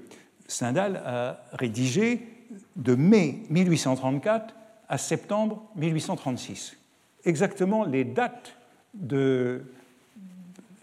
[0.47, 2.40] Stendhal a rédigé
[2.75, 4.53] de mai 1834
[4.89, 6.77] à septembre 1836.
[7.25, 8.55] Exactement les dates
[8.93, 9.61] de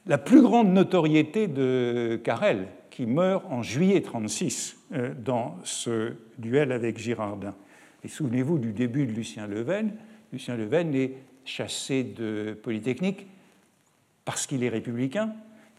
[0.07, 4.77] la plus grande notoriété de Carrel, qui meurt en juillet 36
[5.25, 7.55] dans ce duel avec Girardin.
[8.05, 9.93] Et souvenez-vous du début de Lucien Leven.
[10.33, 13.27] Lucien Leven est chassé de Polytechnique
[14.25, 15.33] parce qu'il est républicain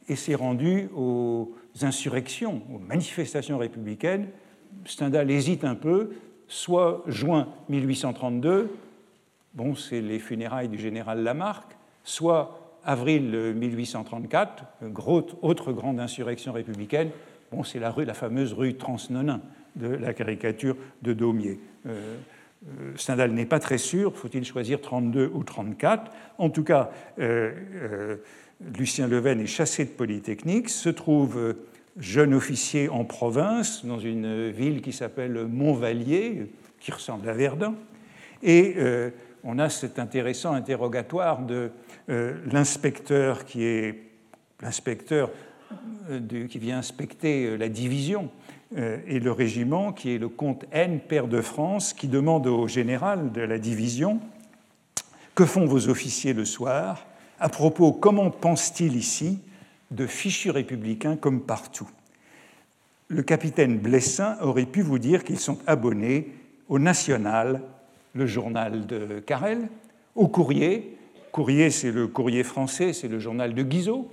[0.08, 4.28] et s'est rendu aux insurrections, aux manifestations républicaines.
[4.86, 6.12] Stendhal hésite un peu,
[6.48, 8.70] soit juin 1832,
[9.54, 14.64] bon, c'est les funérailles du général Lamarck, soit avril 1834,
[15.42, 17.12] autre grande insurrection républicaine,
[17.52, 19.42] bon, c'est la, la fameuse rue Transnonain
[19.76, 21.60] de la caricature de Daumier.
[21.86, 22.18] Euh,
[22.68, 28.18] euh, Stendhal n'est pas très sûr, faut-il choisir 32 ou 34 En tout cas, euh,
[28.78, 31.56] Lucien Leven est chassé de Polytechnique, se trouve
[31.98, 37.76] jeune officier en province, dans une ville qui s'appelle Montvalier, qui ressemble à Verdun,
[38.42, 38.76] et
[39.44, 41.72] on a cet intéressant interrogatoire de
[42.08, 44.04] l'inspecteur qui est
[44.62, 45.30] l'inspecteur
[46.50, 48.30] qui vient inspecter la division
[48.78, 52.68] euh, et le régiment, qui est le comte N, père de France, qui demande au
[52.68, 54.20] général de la division
[55.34, 57.08] Que font vos officiers le soir?
[57.40, 59.40] À propos, comment pense-t-il ici?
[59.92, 61.90] De fichus républicains comme partout
[63.08, 66.30] Le capitaine Blessin aurait pu vous dire qu'ils sont abonnés
[66.68, 67.62] au National,
[68.14, 69.68] le journal de Carrel,
[70.16, 70.96] au Courrier.
[71.32, 74.10] Courrier, c'est le courrier français, c'est le journal de Guizot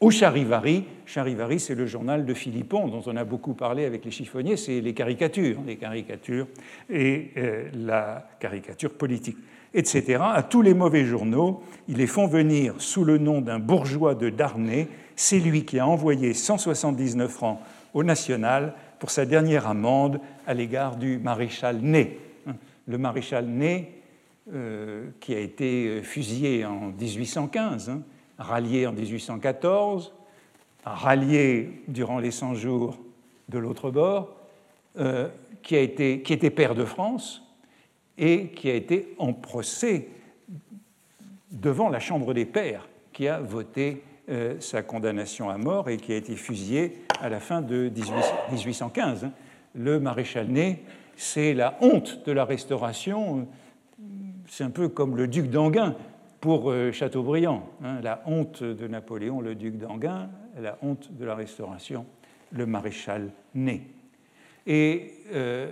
[0.00, 0.84] au Charivari.
[1.06, 4.80] Charivari, c'est le journal de Philippon, dont on a beaucoup parlé avec les chiffonniers, c'est
[4.80, 6.46] les caricatures, les caricatures
[6.90, 9.38] et euh, la caricature politique,
[9.74, 10.22] etc.
[10.22, 14.30] À tous les mauvais journaux, ils les font venir sous le nom d'un bourgeois de
[14.30, 14.88] Darnay.
[15.16, 17.58] C'est lui qui a envoyé 179 francs
[17.94, 22.18] au National pour sa dernière amende à l'égard du maréchal Ney.
[22.86, 23.92] Le maréchal Ney,
[24.52, 27.92] euh, qui a été fusillé en 1815,
[28.38, 30.12] rallié en 1814,
[30.84, 32.98] rallié durant les 100 jours
[33.48, 34.36] de l'autre bord,
[34.98, 35.28] euh,
[35.62, 37.47] qui, était père de France
[38.18, 40.08] et qui a été en procès
[41.50, 46.12] devant la Chambre des pairs, qui a voté euh, sa condamnation à mort et qui
[46.12, 49.28] a été fusillé à la fin de 1815.
[49.74, 50.82] Le maréchal Ney,
[51.16, 53.48] c'est la honte de la Restauration.
[54.46, 55.96] C'est un peu comme le duc d'Anguin
[56.40, 60.28] pour euh, Chateaubriand, hein, la honte de Napoléon, le duc d'Anguin,
[60.60, 62.06] la honte de la Restauration,
[62.52, 63.82] le maréchal Ney.
[64.66, 65.70] Et euh,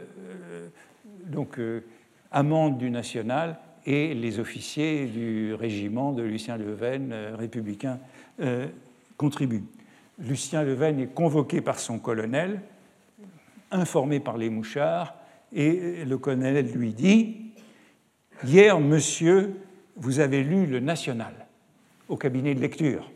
[1.27, 1.59] donc,
[2.37, 7.99] amende du national et les officiers du régiment de Lucien Leven, républicain,
[9.17, 9.65] contribuent.
[10.19, 12.61] Lucien Leven est convoqué par son colonel,
[13.71, 15.15] informé par les mouchards,
[15.53, 17.37] et le colonel lui dit
[18.45, 19.55] Hier, monsieur,
[19.97, 21.33] vous avez lu le National
[22.09, 23.11] au cabinet de lecture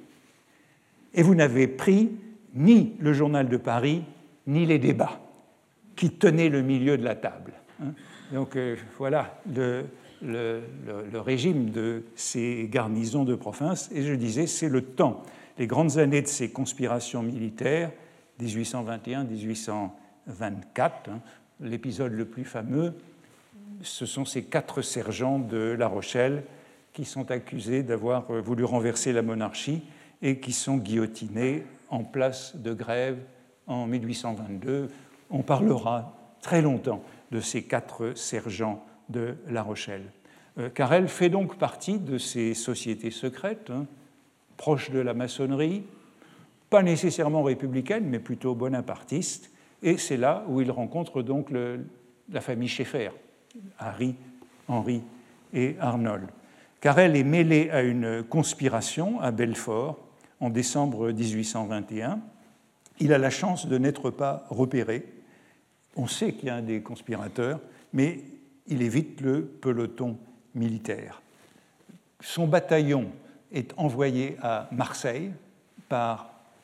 [1.12, 2.10] et vous n'avez pris
[2.54, 4.02] ni le journal de Paris
[4.46, 5.20] ni les débats
[5.96, 7.52] qui tenaient le milieu de la table.
[7.82, 7.92] Hein.
[8.32, 9.84] Donc euh, voilà le,
[11.14, 13.90] régime de ces garnisons de province.
[13.92, 15.22] Et je disais, c'est le temps,
[15.58, 17.90] les grandes années de ces conspirations militaires,
[18.40, 19.90] 1821-1824,
[20.78, 21.20] hein,
[21.60, 22.94] l'épisode le plus fameux,
[23.82, 26.44] ce sont ces quatre sergents de La Rochelle
[26.92, 29.82] qui sont accusés d'avoir euh, voulu renverser la monarchie
[30.22, 33.18] et qui sont guillotinés en place de grève
[33.66, 34.88] en 1822.
[35.30, 40.12] On parlera très longtemps de ces quatre sergents de La Rochelle.
[40.58, 43.86] Euh, car elle fait donc partie de ces sociétés secrètes, hein,
[44.56, 45.84] proches de la maçonnerie,
[46.68, 49.50] pas nécessairement républicaines, mais plutôt bonapartistes,
[49.82, 53.10] et c'est là où il rencontre donc la famille Schaeffer,
[53.78, 54.14] Harry,
[54.68, 55.02] Henri
[55.52, 56.28] et Arnold
[56.80, 59.98] car elle est mêlée à une conspiration à Belfort
[60.40, 62.20] en décembre 1821.
[63.00, 65.06] Il a la chance de n'être pas repéré.
[65.96, 67.60] On sait qu'il y a un des conspirateurs,
[67.92, 68.20] mais
[68.66, 70.16] il évite le peloton
[70.54, 71.22] militaire.
[72.20, 73.10] Son bataillon
[73.52, 75.32] est envoyé à Marseille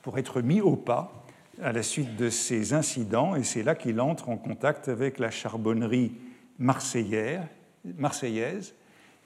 [0.02, 1.12] pour être mis au pas
[1.60, 5.30] à la suite de ces incidents, et c'est là qu'il entre en contact avec la
[5.30, 6.12] charbonnerie
[6.58, 7.42] marseillaise,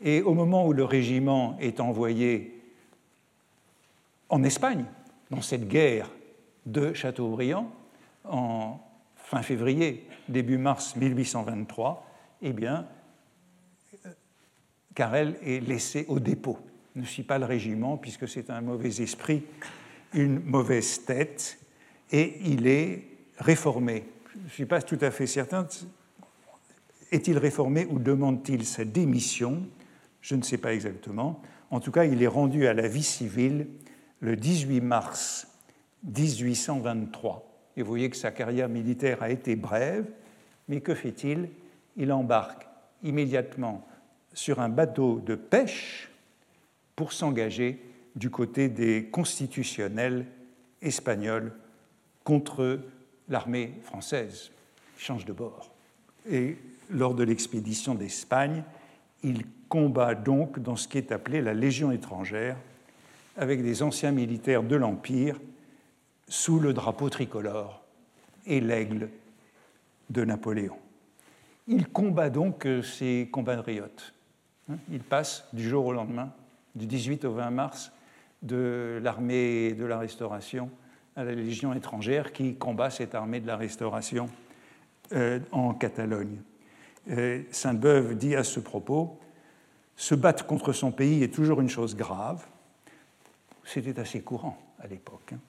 [0.03, 2.63] et au moment où le régiment est envoyé
[4.29, 4.85] en Espagne,
[5.31, 6.09] dans cette guerre
[6.67, 7.71] de Châteaubriand,
[8.25, 8.79] en
[9.31, 12.05] fin février, début mars 1823,
[12.43, 12.89] eh bien,
[14.97, 16.59] Carrel est laissé au dépôt.
[16.97, 19.45] Ne suit pas le régiment puisque c'est un mauvais esprit,
[20.15, 21.61] une mauvaise tête,
[22.11, 23.05] et il est
[23.39, 24.03] réformé.
[24.35, 25.65] Je ne suis pas tout à fait certain.
[27.13, 29.63] Est-il réformé ou demande-t-il sa démission?
[30.23, 31.41] Je ne sais pas exactement.
[31.71, 33.69] En tout cas, il est rendu à la vie civile
[34.19, 35.47] le 18 mars
[36.03, 37.50] 1823.
[37.77, 40.07] Et vous voyez que sa carrière militaire a été brève,
[40.69, 41.49] mais que fait-il?
[41.97, 42.67] Il embarque
[43.03, 43.87] immédiatement
[44.33, 46.11] sur un bateau de pêche
[46.97, 47.83] pour s'engager
[48.15, 50.27] du côté des constitutionnels
[50.83, 51.53] espagnols
[52.25, 52.81] contre
[53.29, 54.51] l'armée française.
[54.97, 55.71] Il change de bord.
[56.29, 56.57] Et
[56.91, 58.63] lors de l'expédition d'Espagne,
[59.23, 62.57] il combat donc dans ce qui est appelé la Légion étrangère,
[63.37, 65.41] avec des anciens militaires de l'Empire
[66.31, 67.83] sous le drapeau tricolore
[68.47, 69.11] et l'aigle
[70.09, 70.79] de Napoléon.
[71.67, 74.15] Il combat donc ses compatriotes.
[74.71, 76.33] Hein, il passe du jour au lendemain,
[76.75, 77.93] du 18 au 20 mars,
[78.43, 80.71] de l'armée de la Restauration
[81.17, 84.31] à la Légion étrangère qui combat cette armée de la Restauration
[85.13, 86.41] euh, en Catalogne.
[87.11, 89.19] Euh, Sainte-Beuve dit à ce propos
[89.97, 92.47] Se battre contre son pays est toujours une chose grave.
[93.65, 95.33] C'était assez courant à l'époque.
[95.35, 95.41] Hein.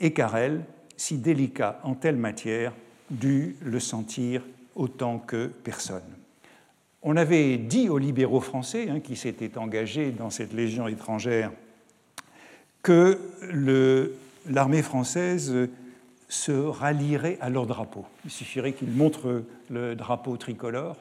[0.00, 0.64] Et Carrel,
[0.96, 2.72] si délicat en telle matière,
[3.10, 4.42] dut le sentir
[4.74, 6.02] autant que personne.
[7.02, 11.52] On avait dit aux libéraux français hein, qui s'étaient engagés dans cette légion étrangère
[12.82, 13.18] que
[14.46, 15.68] l'armée française
[16.28, 18.04] se rallierait à leur drapeau.
[18.24, 20.96] Il suffirait qu'ils montrent le drapeau tricolore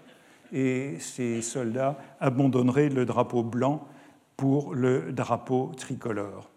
[0.52, 3.88] et ces soldats abandonneraient le drapeau blanc
[4.38, 6.50] pour le drapeau tricolore.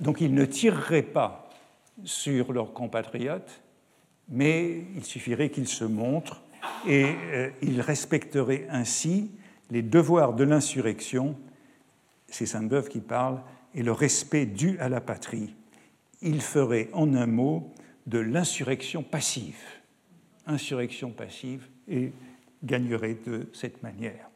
[0.00, 1.45] Donc ils ne tireraient pas
[2.04, 3.62] sur leurs compatriotes,
[4.28, 6.42] mais il suffirait qu'ils se montrent
[6.86, 9.30] et euh, ils respecteraient ainsi
[9.70, 11.36] les devoirs de l'insurrection,
[12.28, 13.40] c'est Sainte-Beuve qui parle,
[13.74, 15.54] et le respect dû à la patrie.
[16.22, 17.72] Ils feraient en un mot
[18.06, 19.58] de l'insurrection passive.
[20.46, 22.12] Insurrection passive et
[22.62, 24.30] gagnerait de cette manière.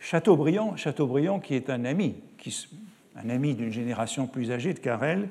[0.00, 2.68] Chateaubriand, Chateaubriand qui est un ami, qui,
[3.16, 5.28] un ami d'une génération plus âgée de Carrel,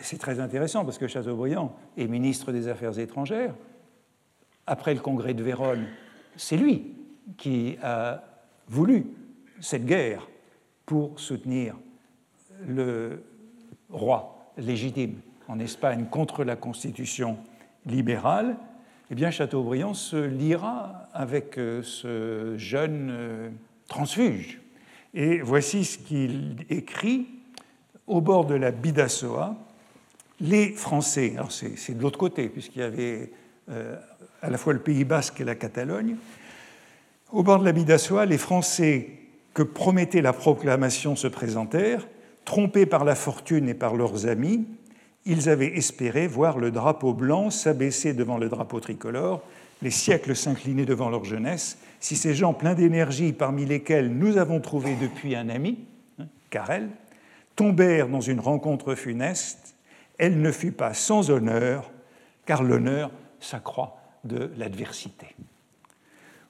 [0.00, 3.54] c'est très intéressant parce que Chateaubriand est ministre des Affaires étrangères.
[4.66, 5.86] Après le congrès de Vérone,
[6.36, 6.94] c'est lui
[7.36, 8.22] qui a
[8.68, 9.06] voulu
[9.60, 10.28] cette guerre
[10.86, 11.76] pour soutenir
[12.66, 13.22] le
[13.90, 17.38] roi légitime en Espagne contre la constitution
[17.86, 18.56] libérale,
[19.10, 23.50] eh bien Chateaubriand se liera avec euh, ce jeune euh,
[23.88, 24.60] transfuge.
[25.12, 27.28] Et voici ce qu'il écrit
[28.06, 29.56] au bord de la Bidassoa.
[30.44, 33.30] Les Français, alors c'est de l'autre côté, puisqu'il y avait
[33.70, 33.96] euh,
[34.42, 36.16] à la fois le Pays basque et la Catalogne,
[37.32, 39.08] au bord de la Bidassoa, les Français
[39.54, 42.06] que promettait la proclamation se présentèrent,
[42.44, 44.66] trompés par la fortune et par leurs amis,
[45.24, 49.42] ils avaient espéré voir le drapeau blanc s'abaisser devant le drapeau tricolore,
[49.80, 54.60] les siècles s'incliner devant leur jeunesse, si ces gens pleins d'énergie, parmi lesquels nous avons
[54.60, 55.78] trouvé depuis un ami,
[56.18, 56.26] hein,
[57.56, 59.63] tombèrent dans une rencontre funeste,
[60.18, 61.90] elle ne fut pas sans honneur,
[62.46, 65.26] car l'honneur s'accroît de l'adversité.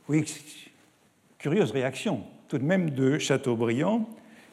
[0.08, 0.24] Oui,
[1.38, 4.08] curieuse réaction tout de même de Chateaubriand,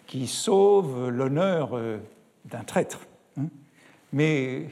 [0.08, 1.98] qui sauve l'honneur euh,
[2.46, 3.02] d'un traître
[4.14, 4.68] mais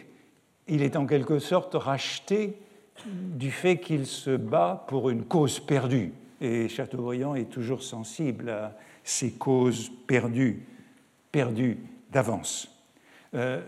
[0.68, 2.58] il est en quelque sorte racheté
[3.06, 6.14] du fait qu'il se bat pour une cause perdue.
[6.42, 10.66] Et Chateaubriand est toujours sensible à ces causes perdues,
[11.32, 11.78] perdues
[12.12, 12.70] d'avance.
[13.34, 13.62] Euh,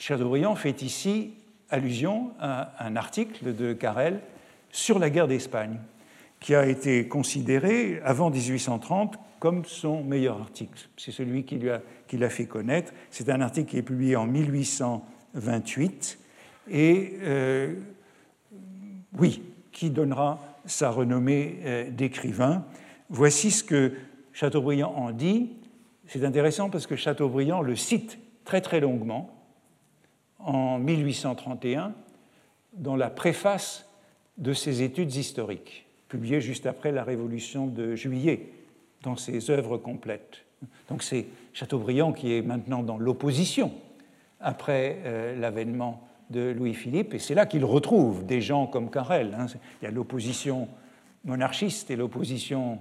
[0.00, 1.34] Chateaubriand fait ici
[1.68, 4.20] allusion à un article de Carrel
[4.70, 5.78] sur la guerre d'Espagne,
[6.40, 10.88] qui a été considéré avant 1830 comme son meilleur article.
[10.96, 12.94] C'est celui qui l'a fait connaître.
[13.10, 16.18] C'est un article qui est publié en 1828
[16.70, 17.74] et, euh,
[19.18, 22.64] oui, qui donnera sa renommée euh, d'écrivain.
[23.10, 23.92] Voici ce que
[24.32, 25.50] Chateaubriand en dit.
[26.06, 29.36] C'est intéressant parce que Chateaubriand le cite très très longuement
[30.44, 31.92] en 1831
[32.74, 33.86] dans la préface
[34.38, 38.48] de ses études historiques, publiées juste après la Révolution de juillet
[39.02, 40.44] dans ses œuvres complètes.
[40.88, 43.72] Donc c'est Chateaubriand qui est maintenant dans l'opposition
[44.40, 49.34] après euh, l'avènement de Louis-Philippe, et c'est là qu'il retrouve des gens comme Carrel.
[49.36, 49.46] Hein.
[49.82, 50.68] Il y a l'opposition
[51.24, 52.78] monarchiste et l'opposition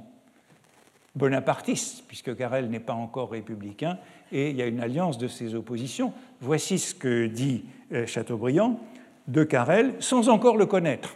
[1.16, 3.97] bonapartiste, puisque Carrel n'est pas encore républicain,
[4.32, 6.14] et il y a une alliance de ces oppositions.
[6.42, 7.64] Voici ce que dit
[7.94, 8.80] euh, Chateaubriand
[9.28, 11.16] de Carrel, sans encore le connaître.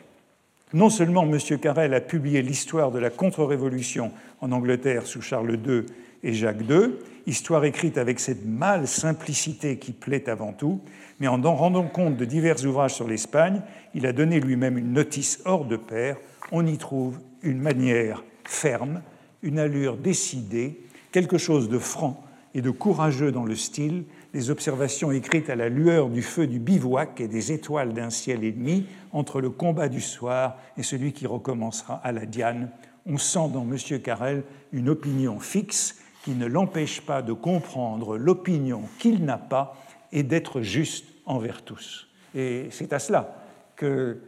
[0.73, 1.37] Non seulement M.
[1.59, 4.11] Carrel a publié l'histoire de la contre-révolution
[4.41, 5.85] en Angleterre sous Charles II
[6.23, 6.95] et Jacques II,
[7.27, 10.81] histoire écrite avec cette mâle simplicité qui plaît avant tout,
[11.19, 13.61] mais en rendant compte de divers ouvrages sur l'Espagne,
[13.93, 16.17] il a donné lui-même une notice hors de pair.
[16.51, 19.01] On y trouve une manière ferme,
[19.43, 22.22] une allure décidée, quelque chose de franc
[22.53, 26.59] et de courageux dans le style, des observations écrites à la lueur du feu du
[26.59, 31.27] bivouac et des étoiles d'un ciel ennemi entre le combat du soir et celui qui
[31.27, 32.69] recommencera à la Diane.
[33.05, 33.77] On sent dans M.
[34.01, 39.75] Carrel une opinion fixe qui ne l'empêche pas de comprendre l'opinion qu'il n'a pas
[40.11, 42.07] et d'être juste envers tous.
[42.35, 43.35] Et c'est à cela
[43.75, 44.19] que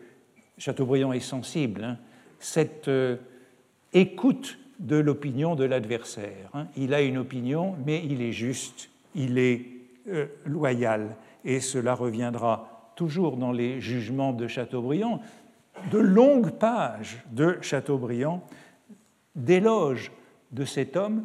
[0.57, 1.97] Chateaubriand est sensible, hein.
[2.39, 3.17] cette euh,
[3.93, 6.49] écoute de l'opinion de l'adversaire.
[6.53, 6.67] Hein.
[6.75, 9.65] Il a une opinion, mais il est juste, il est
[10.07, 11.15] euh, loyal.
[11.43, 15.21] Et cela reviendra toujours dans les jugements de Chateaubriand.
[15.91, 18.43] De longues pages de Chateaubriand
[19.35, 20.11] d'éloges
[20.51, 21.23] de cet homme,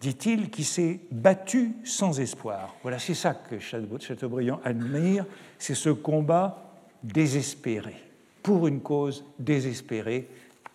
[0.00, 2.74] dit-il, qui s'est battu sans espoir.
[2.82, 5.26] Voilà, c'est ça que Chateaubriand admire,
[5.58, 6.72] c'est ce combat
[7.02, 7.94] désespéré,
[8.42, 10.28] pour une cause désespérée,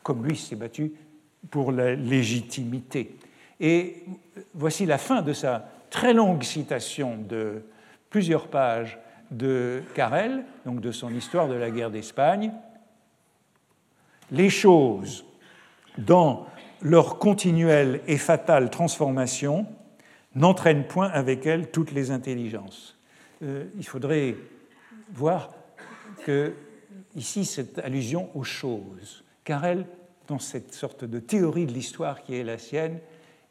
[0.04, 0.94] comme lui s'est battu
[1.52, 3.16] pour la légitimité.
[3.60, 4.04] Et
[4.54, 7.64] voici la fin de sa très longue citation de
[8.10, 9.00] plusieurs pages
[9.32, 12.52] de Carrel, donc de son histoire de la guerre d'Espagne.
[14.32, 15.26] Les choses,
[15.98, 16.46] dans
[16.82, 19.66] leur continuelle et fatale transformation,
[20.36, 22.98] n'entraînent point avec elles toutes les intelligences.
[23.44, 24.36] Euh, il faudrait
[25.14, 25.52] voir
[26.26, 26.54] que
[27.16, 29.24] ici cette allusion aux choses.
[29.44, 29.86] Carrel
[30.28, 33.00] dans cette sorte de théorie de l'histoire qui est la sienne,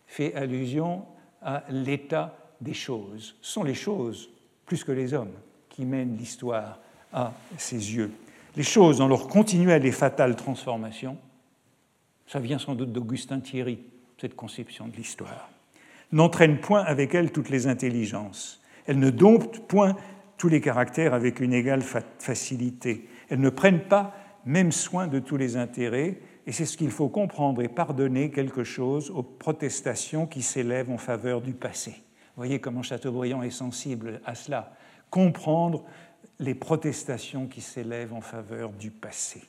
[0.07, 1.05] fait allusion
[1.43, 3.37] à l'état des choses.
[3.41, 4.31] Ce sont les choses,
[4.67, 5.33] plus que les hommes,
[5.69, 6.79] qui mènent l'histoire
[7.13, 8.11] à ses yeux.
[8.57, 11.19] Les choses, dans leur continuelle et fatale transformation,
[12.27, 13.79] ça vient sans doute d'Augustin Thierry,
[14.21, 15.51] cette conception de l'histoire,
[16.13, 18.63] n'entraînent point avec elles toutes les intelligences.
[18.87, 19.97] Elles ne domptent point
[20.37, 23.09] tous les caractères avec une égale facilité.
[23.29, 24.15] Elles ne prennent pas
[24.45, 28.65] même soin de tous les intérêts et c'est ce qu'il faut comprendre et pardonner quelque
[28.65, 31.95] chose aux protestations qui s'élèvent en faveur du passé.
[32.37, 34.75] Voyez comment Chateaubriand est sensible à cela.
[35.11, 35.85] Comprendre
[36.39, 39.43] les protestations qui s'élèvent en faveur du passé.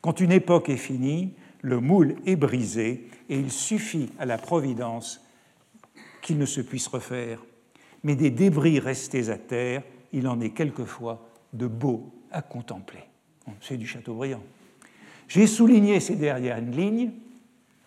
[0.00, 5.24] Quand une époque est finie, le moule est brisé et il suffit à la Providence
[6.22, 7.42] qu'il ne se puisse refaire.
[8.04, 9.82] Mais des débris restés à terre,
[10.12, 13.00] il en est quelquefois de beaux à contempler.
[13.60, 14.42] C'est du Chateaubriand.
[15.28, 17.10] J'ai souligné ces dernières lignes,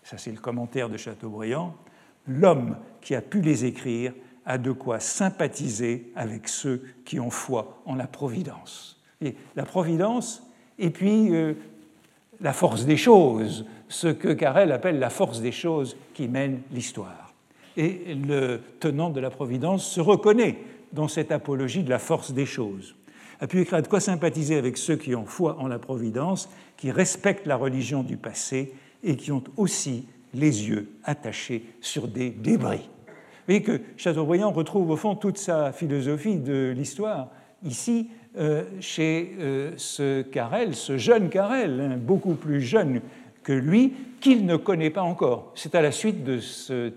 [0.02, 1.74] ça c'est le commentaire de Chateaubriand,
[2.26, 4.12] l'homme qui a pu les écrire
[4.46, 9.00] a de quoi sympathiser avec ceux qui ont foi en la Providence.
[9.54, 10.42] La Providence,
[10.78, 11.54] et puis euh,
[12.40, 17.34] la force des choses, ce que Carrel appelle la force des choses qui mène l'histoire.
[17.76, 20.58] Et le tenant de la Providence se reconnaît
[20.92, 22.96] dans cette apologie de la force des choses.
[23.40, 26.90] A pu écrire de quoi sympathiser avec ceux qui ont foi en la Providence qui
[26.90, 32.88] respectent la religion du passé et qui ont aussi les yeux attachés sur des débris.
[33.06, 37.28] Vous voyez que Chateaubriand retrouve au fond toute sa philosophie de l'histoire
[37.64, 43.00] ici euh, chez euh, ce Carrel, ce jeune Carrel, hein, beaucoup plus jeune
[43.42, 45.52] que lui, qu'il ne connaît pas encore.
[45.56, 46.92] C'est à la suite de ce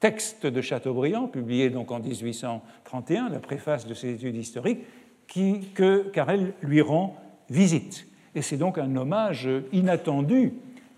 [0.00, 4.80] texte de Chateaubriand, publié donc en 1831, la préface de ses études historiques,
[5.32, 7.16] que Carrel lui rend
[7.50, 8.06] visite.
[8.34, 10.52] Et c'est donc un hommage inattendu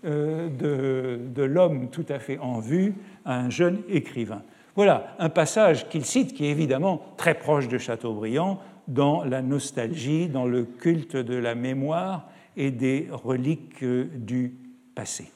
[0.05, 2.93] euh, de, de l'homme tout à fait en vue
[3.25, 4.43] à un jeune écrivain.
[4.75, 10.27] Voilà un passage qu'il cite qui est évidemment très proche de Chateaubriand dans la nostalgie,
[10.27, 14.53] dans le culte de la mémoire et des reliques euh, du
[14.95, 15.31] passé.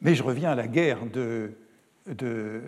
[0.00, 1.52] Mais je reviens à la guerre de,
[2.06, 2.62] de,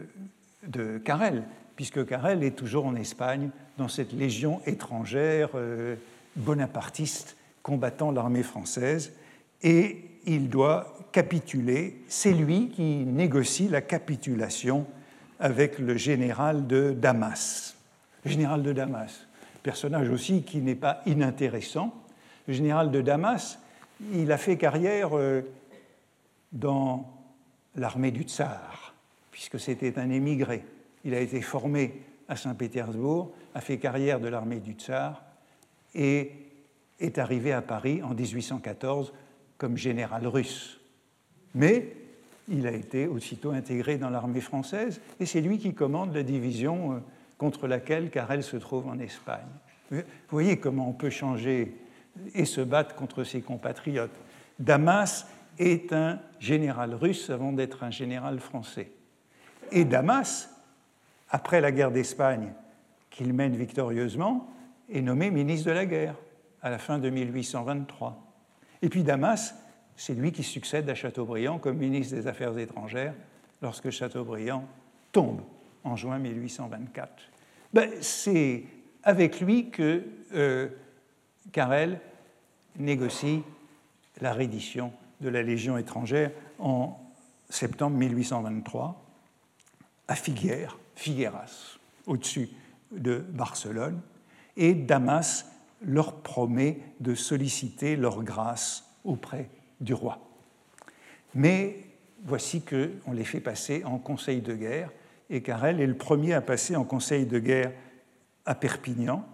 [0.66, 1.44] de Carrel,
[1.76, 5.94] puisque Carrel est toujours en Espagne dans cette légion étrangère euh,
[6.34, 9.12] bonapartiste combattant l'armée française
[9.62, 12.02] et il doit capituler.
[12.08, 14.86] C'est lui qui négocie la capitulation
[15.38, 17.76] avec le général de Damas.
[18.24, 19.26] Le général de Damas,
[19.62, 21.94] personnage aussi qui n'est pas inintéressant.
[22.48, 23.58] Le général de Damas,
[24.12, 25.42] il a fait carrière euh,
[26.52, 27.12] dans
[27.76, 28.94] l'armée du tsar,
[29.30, 30.64] puisque c'était un émigré.
[31.06, 35.22] Il a été formé à Saint-Pétersbourg, a fait carrière de l'armée du tsar
[35.94, 36.32] et
[36.98, 39.12] est arrivé à Paris en 1814
[39.56, 40.80] comme général russe.
[41.54, 41.92] Mais
[42.48, 46.94] il a été aussitôt intégré dans l'armée française et c'est lui qui commande la division
[46.94, 46.98] euh,
[47.38, 49.46] contre laquelle Carrel se trouve en Espagne.
[49.92, 51.76] Vous voyez comment on peut changer
[52.34, 54.18] et se battre contre ses compatriotes.
[54.58, 55.28] Damas
[55.60, 58.90] est un général russe avant d'être un général français.
[59.70, 60.55] Et Damas,
[61.30, 62.52] après la guerre d'Espagne
[63.10, 64.48] qu'il mène victorieusement,
[64.90, 66.14] est nommé ministre de la guerre
[66.62, 68.22] à la fin de 1823.
[68.82, 69.54] Et puis Damas,
[69.96, 73.14] c'est lui qui succède à Chateaubriand comme ministre des Affaires étrangères
[73.62, 74.64] lorsque Chateaubriand
[75.12, 75.40] tombe
[75.82, 77.10] en juin 1824.
[77.72, 78.64] Ben, c'est
[79.02, 80.02] avec lui que
[80.34, 80.68] euh,
[81.52, 82.00] Carrel
[82.78, 83.42] négocie
[84.20, 86.98] la reddition de la Légion étrangère en
[87.48, 89.02] septembre 1823
[90.08, 92.48] à Figueres, Figueras, au-dessus
[92.90, 94.00] de Barcelone,
[94.56, 95.46] et Damas
[95.82, 99.48] leur promet de solliciter leur grâce auprès
[99.80, 100.18] du roi.
[101.34, 101.76] Mais
[102.24, 104.90] voici qu'on les fait passer en conseil de guerre,
[105.28, 107.72] et Carrel est le premier à passer en conseil de guerre
[108.46, 109.26] à Perpignan.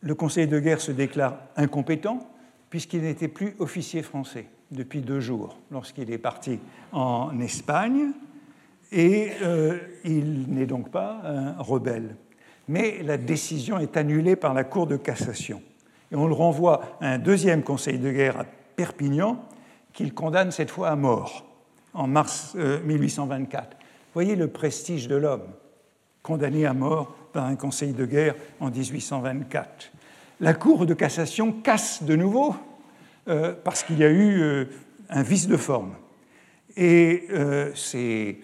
[0.00, 2.26] Le conseil de guerre se déclare incompétent
[2.70, 6.60] puisqu'il n'était plus officier français depuis deux jours lorsqu'il est parti
[6.92, 8.12] en Espagne,
[8.92, 12.16] et euh, il n'est donc pas un rebelle.
[12.68, 15.62] Mais la décision est annulée par la Cour de cassation.
[16.12, 18.44] Et on le renvoie à un deuxième conseil de guerre à
[18.76, 19.44] Perpignan,
[19.92, 21.44] qu'il condamne cette fois à mort
[21.94, 23.64] en mars 1824.
[23.64, 23.74] Euh,
[24.14, 25.46] Voyez le prestige de l'homme,
[26.22, 29.92] condamné à mort par un conseil de guerre en 1824.
[30.40, 32.56] La Cour de cassation casse de nouveau
[33.28, 34.64] euh, parce qu'il y a eu euh,
[35.08, 35.94] un vice de forme.
[36.76, 37.26] Et,
[37.74, 38.38] c'est,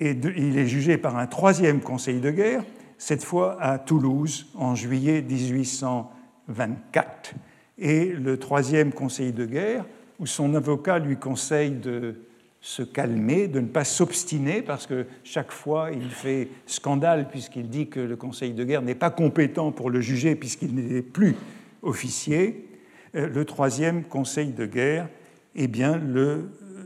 [0.00, 2.62] il est jugé par un troisième conseil de guerre,
[2.98, 7.34] cette fois à Toulouse en juillet 1824
[7.78, 9.86] et le troisième conseil de guerre,
[10.18, 12.16] où son avocat lui conseille de
[12.60, 17.88] se calmer, de ne pas s'obstiner, parce que chaque fois il fait scandale puisqu'il dit
[17.88, 21.36] que le conseil de guerre n'est pas compétent pour le juger puisqu'il n'est plus
[21.82, 22.68] officier.
[23.14, 25.08] Euh, le troisième conseil de guerre,
[25.54, 26.00] eh bien,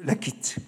[0.04, 0.58] l'acquitte.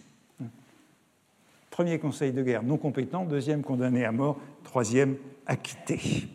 [1.74, 6.28] Premier conseil de guerre non compétent, deuxième condamné à mort, troisième acquitté.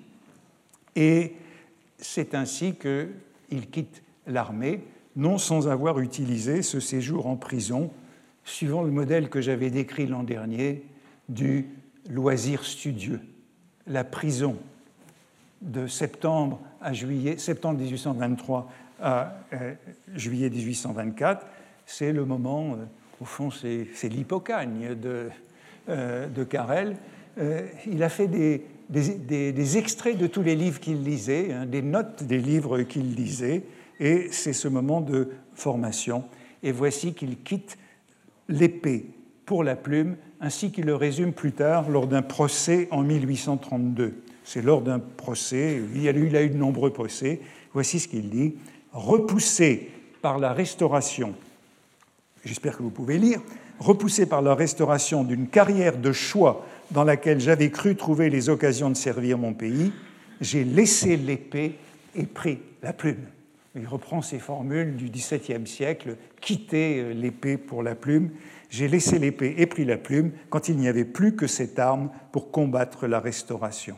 [0.98, 1.34] Et
[1.98, 3.08] c'est ainsi que
[3.50, 4.84] il quitte l'armée,
[5.16, 7.90] non sans avoir utilisé ce séjour en prison,
[8.44, 10.84] suivant le modèle que j'avais décrit l'an dernier
[11.30, 11.70] du
[12.10, 13.22] loisir studieux.
[13.88, 14.58] La prison
[15.62, 18.70] de septembre à juillet, septembre 1823
[19.02, 19.74] à euh,
[20.16, 21.48] juillet 1824,
[21.86, 22.84] c'est le moment, euh,
[23.22, 25.30] au fond, c'est l'hypocagne de,
[25.90, 26.96] euh, Carrel.
[27.88, 32.38] il a fait des, extraits de tous les livres qu'il lisait, hein, des notes des
[32.38, 33.64] livres qu'il lisait,
[34.00, 36.24] et c'est ce moment de formation.
[36.64, 37.78] Et voici qu'il quitte
[38.48, 39.06] l'épée
[39.46, 44.14] pour la plume, ainsi qu'il le résume plus tard lors d'un procès en 1832.
[44.44, 47.40] C'est lors d'un procès, il a eu de nombreux procès.
[47.74, 48.56] Voici ce qu'il dit
[48.92, 49.92] Repoussé
[50.22, 51.36] par la restauration,
[52.46, 53.42] j'espère que vous pouvez lire,
[53.80, 58.90] repoussé par la restauration d'une carrière de choix dans laquelle j'avais cru trouver les occasions
[58.90, 59.92] de servir mon pays,
[60.42, 61.76] j'ai laissé l'épée
[62.16, 63.26] et pris la plume.
[63.76, 68.32] Il reprend ces formules du XVIIe siècle, quitter euh, l'épée pour la plume.
[68.70, 72.10] J'ai laissé l'épée et pris la plume quand il n'y avait plus que cette arme
[72.32, 73.98] pour combattre la restauration.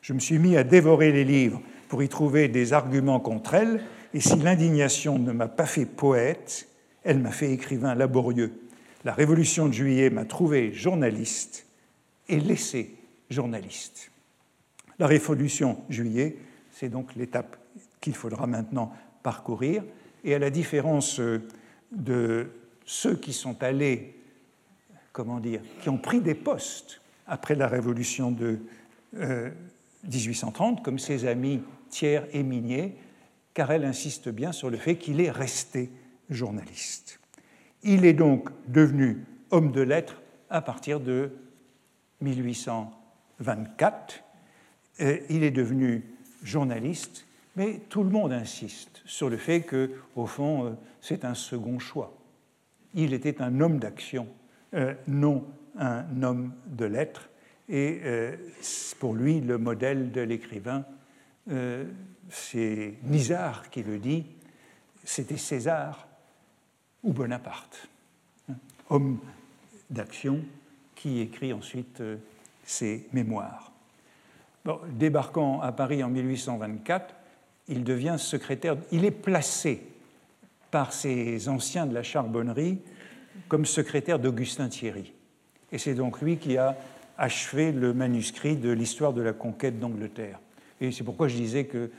[0.00, 3.82] Je me suis mis à dévorer les livres pour y trouver des arguments contre elle,
[4.14, 6.66] et si l'indignation ne m'a pas fait poète,
[7.04, 8.52] elle m'a fait écrivain laborieux.
[9.04, 11.66] La Révolution de juillet m'a trouvé journaliste,
[12.30, 12.94] et laisser
[13.28, 14.10] journaliste.
[14.98, 16.36] La révolution juillet,
[16.70, 17.56] c'est donc l'étape
[18.00, 18.92] qu'il faudra maintenant
[19.22, 19.82] parcourir.
[20.24, 21.42] Et à la différence euh,
[21.92, 22.48] de
[22.86, 24.14] ceux qui sont allés,
[25.12, 28.58] comment dire, qui ont pris des postes après la révolution de
[30.04, 32.94] 1830, euh, comme ses amis Thiers et Minier,
[33.54, 35.90] Carrel insiste bien sur le fait qu'il est resté
[36.30, 37.20] journaliste.
[37.82, 41.32] Il est donc devenu homme de lettres à partir de
[42.20, 44.22] 1824.
[45.00, 46.04] il est devenu
[46.42, 47.26] journaliste,
[47.56, 50.70] mais tout le monde insiste sur le fait que, au fond, euh,
[51.00, 52.16] c'est un second choix.
[52.94, 54.26] Il était un homme d'action,
[54.74, 55.44] euh, non
[55.78, 57.30] un homme de lettres,
[57.68, 58.36] et euh,
[58.98, 60.84] pour lui, le modèle de l'écrivain,
[62.28, 64.24] c'est Nizar qui le dit,
[65.02, 66.06] c'était César
[67.02, 67.88] ou Bonaparte,
[68.88, 69.18] homme
[69.88, 70.40] d'action
[70.94, 72.16] qui écrit ensuite euh,
[72.64, 73.72] ses mémoires.
[74.92, 77.14] débarquant à Paris en 1824,
[77.68, 79.82] il devient secrétaire, il est placé
[80.70, 82.78] par ses anciens de la charbonnerie
[83.48, 85.12] comme secrétaire d'Augustin Thierry.
[85.72, 86.76] Et c'est donc lui qui a
[87.16, 90.38] achevé le manuscrit de l'histoire de la conquête d'Angleterre.
[90.80, 91.90] Et c'est pourquoi je disais que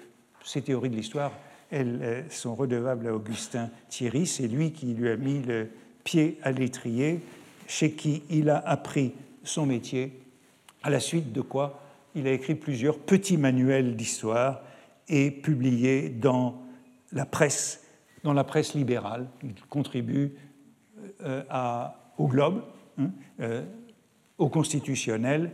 [0.43, 1.31] ces théories de l'histoire,
[1.71, 4.27] elles euh, sont redevables à Augustin Thierry.
[4.27, 5.69] C'est lui qui lui a mis le
[6.03, 7.21] pied à l'étrier
[7.67, 9.13] chez qui il a appris
[9.43, 10.19] son métier,
[10.83, 11.81] à la suite de quoi
[12.13, 14.61] il a écrit plusieurs petits manuels d'histoire
[15.07, 16.61] et publié dans
[17.13, 17.85] la presse,
[18.23, 19.27] dans la presse libérale.
[19.41, 20.33] Il contribue
[21.21, 21.43] euh,
[22.17, 22.63] au Globe,
[22.99, 23.11] hein,
[24.37, 25.51] au constitutionnel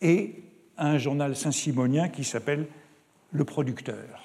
[0.00, 0.42] et
[0.76, 2.66] à un journal saint-simonien qui s'appelle
[3.30, 4.19] Le Producteur.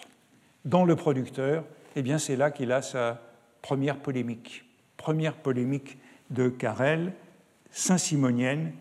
[0.66, 1.63] Dans Le Producteur,
[1.95, 3.22] eh bien, c'est là qu'il a sa
[3.61, 4.66] première polémique.
[4.97, 5.99] Première polémique
[6.32, 7.13] de Carrel,
[7.70, 8.72] saint-simonienne,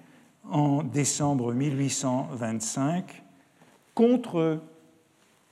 [0.50, 3.22] en décembre 1825,
[3.94, 4.60] contre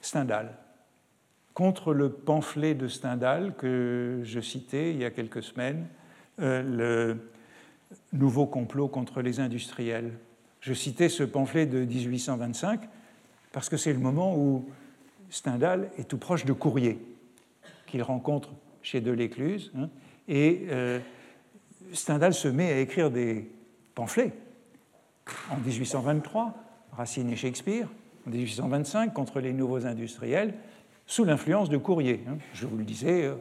[0.00, 0.56] Stendhal,
[1.52, 5.86] contre le pamphlet de Stendhal que je citais il y a quelques semaines,
[6.40, 7.30] euh, le
[8.14, 10.12] nouveau complot contre les industriels.
[10.60, 12.88] Je citais ce pamphlet de 1825
[13.52, 14.66] parce que c'est le moment où
[15.32, 16.98] Stendhal est tout proche de Courrier,
[17.86, 18.50] qu'il rencontre
[18.82, 19.88] chez Delécluse, hein,
[20.28, 21.00] et euh,
[21.94, 23.50] Stendhal se met à écrire des
[23.94, 24.32] pamphlets
[25.50, 26.54] en 1823,
[26.92, 27.88] Racine et Shakespeare,
[28.26, 30.52] en 1825 contre les nouveaux industriels,
[31.06, 32.20] sous l'influence de Courrier.
[32.28, 32.36] Hein.
[32.52, 33.34] Je vous le disais, euh,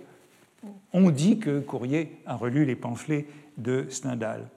[0.94, 3.28] on dit que Courrier a relu les pamphlets
[3.58, 4.48] de Stendhal.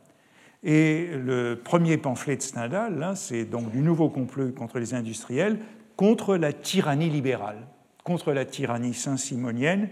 [0.62, 5.58] Et le premier pamphlet de Stendhal, c'est donc du nouveau complot contre les industriels,
[5.96, 7.66] contre la tyrannie libérale,
[8.02, 9.88] contre la tyrannie saint-simonienne,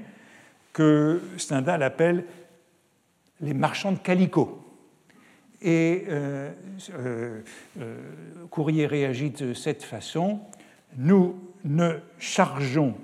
[0.73, 2.25] que Stendhal appelle
[3.41, 4.59] les marchands de calicot.
[5.61, 6.51] Et euh,
[6.95, 7.41] euh,
[7.81, 7.97] euh,
[8.51, 10.41] Courrier réagit de cette façon
[10.99, 12.95] nous ne chargeons,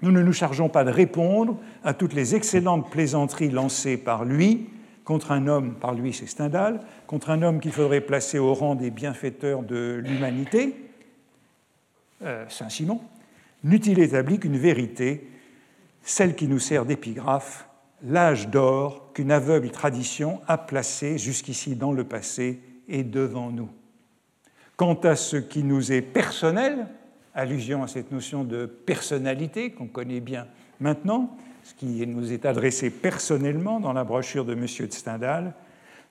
[0.00, 4.68] nous ne nous chargeons pas de répondre à toutes les excellentes plaisanteries lancées par lui
[5.04, 8.74] contre un homme, par lui c'est Stendhal, contre un homme qu'il faudrait placer au rang
[8.74, 10.74] des bienfaiteurs de l'humanité,
[12.48, 13.00] Saint-Simon,
[13.64, 15.28] n'eût-il établi qu'une vérité,
[16.02, 17.68] celle qui nous sert d'épigraphe,
[18.04, 23.68] l'âge d'or qu'une aveugle tradition a placé jusqu'ici dans le passé et devant nous.
[24.76, 26.88] Quant à ce qui nous est personnel,
[27.34, 30.46] allusion à cette notion de personnalité qu'on connaît bien
[30.80, 34.62] maintenant, ce qui nous est adressé personnellement dans la brochure de M.
[34.62, 35.54] de Stendhal,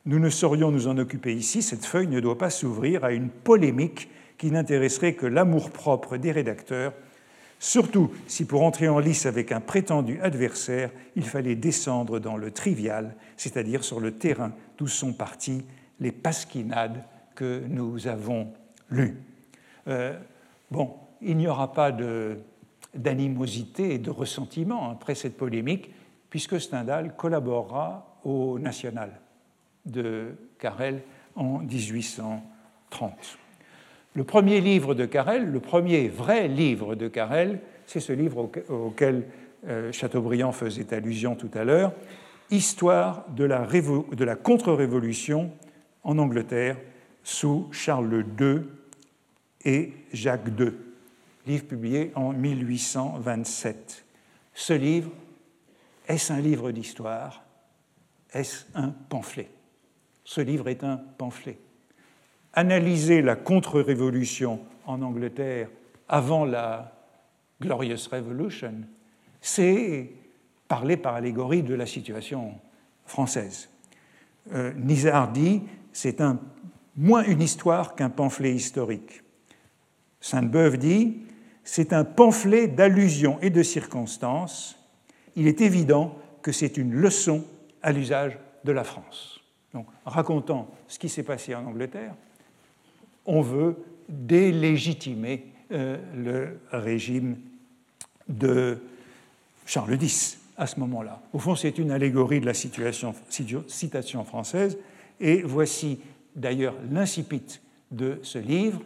[0.05, 1.62] nous ne saurions nous en occuper ici.
[1.62, 4.09] Cette feuille ne doit pas s'ouvrir à une polémique
[4.41, 6.93] qui n'intéresserait que l'amour-propre des rédacteurs,
[7.59, 12.49] surtout si pour entrer en lice avec un prétendu adversaire, il fallait descendre dans le
[12.49, 15.63] trivial, c'est-à-dire sur le terrain d'où sont parties
[15.99, 17.03] les pasquinades
[17.35, 18.51] que nous avons
[18.89, 19.21] lues.
[19.87, 20.17] Euh,
[20.71, 21.95] bon, il n'y aura pas
[22.95, 25.93] d'animosité et de ressentiment après cette polémique,
[26.31, 29.11] puisque Stendhal collaborera au National
[29.85, 31.03] de Carrel
[31.35, 33.37] en 1830.
[34.14, 39.28] Le premier livre de Carrel, le premier vrai livre de Carrel, c'est ce livre auquel
[39.68, 41.93] euh, Chateaubriand faisait allusion tout à l'heure,
[42.49, 45.51] Histoire de la, de la contre-révolution
[46.03, 46.76] en Angleterre
[47.24, 48.64] sous Charles II
[49.64, 50.74] et Jacques II
[51.45, 54.05] livre publié en 1827.
[54.53, 55.12] Ce livre,
[56.07, 57.43] est-ce un livre d'histoire?
[58.32, 59.49] Est-ce un pamphlet?
[60.24, 61.57] Ce livre est un pamphlet.
[62.53, 65.69] Analyser la contre-révolution en Angleterre
[66.09, 66.91] avant la
[67.61, 68.73] Glorious Revolution,
[69.39, 70.11] c'est
[70.67, 72.53] parler par allégorie de la situation
[73.05, 73.69] française.
[74.53, 75.61] Euh, Nizar dit
[75.93, 76.21] c'est
[76.97, 79.21] moins une histoire qu'un pamphlet historique.
[80.19, 81.21] Sainte-Beuve dit
[81.63, 84.77] c'est un pamphlet d'allusions et de circonstances.
[85.35, 87.45] Il est évident que c'est une leçon
[87.81, 89.39] à l'usage de la France.
[89.73, 92.13] Donc, racontant ce qui s'est passé en Angleterre,
[93.26, 93.76] on veut
[94.09, 97.38] délégitimer euh, le régime
[98.28, 98.80] de
[99.65, 101.22] Charles X à ce moment-là.
[101.34, 103.15] Au fond, c'est une allégorie de la situation,
[103.67, 104.78] citation française,
[105.19, 105.99] et voici
[106.36, 107.59] d'ailleurs l'incipit
[107.91, 108.82] de ce livre,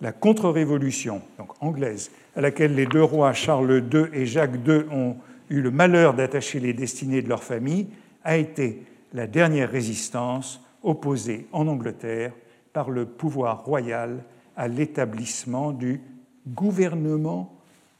[0.00, 1.20] La contre-révolution,
[1.60, 5.16] anglaise, à laquelle les deux rois Charles II et Jacques II ont
[5.50, 7.88] eu le malheur d'attacher les destinées de leur famille,
[8.24, 8.82] a été
[9.12, 12.32] la dernière résistance opposée en Angleterre
[12.72, 14.24] par le pouvoir royal
[14.56, 16.00] à l'établissement du
[16.46, 17.54] gouvernement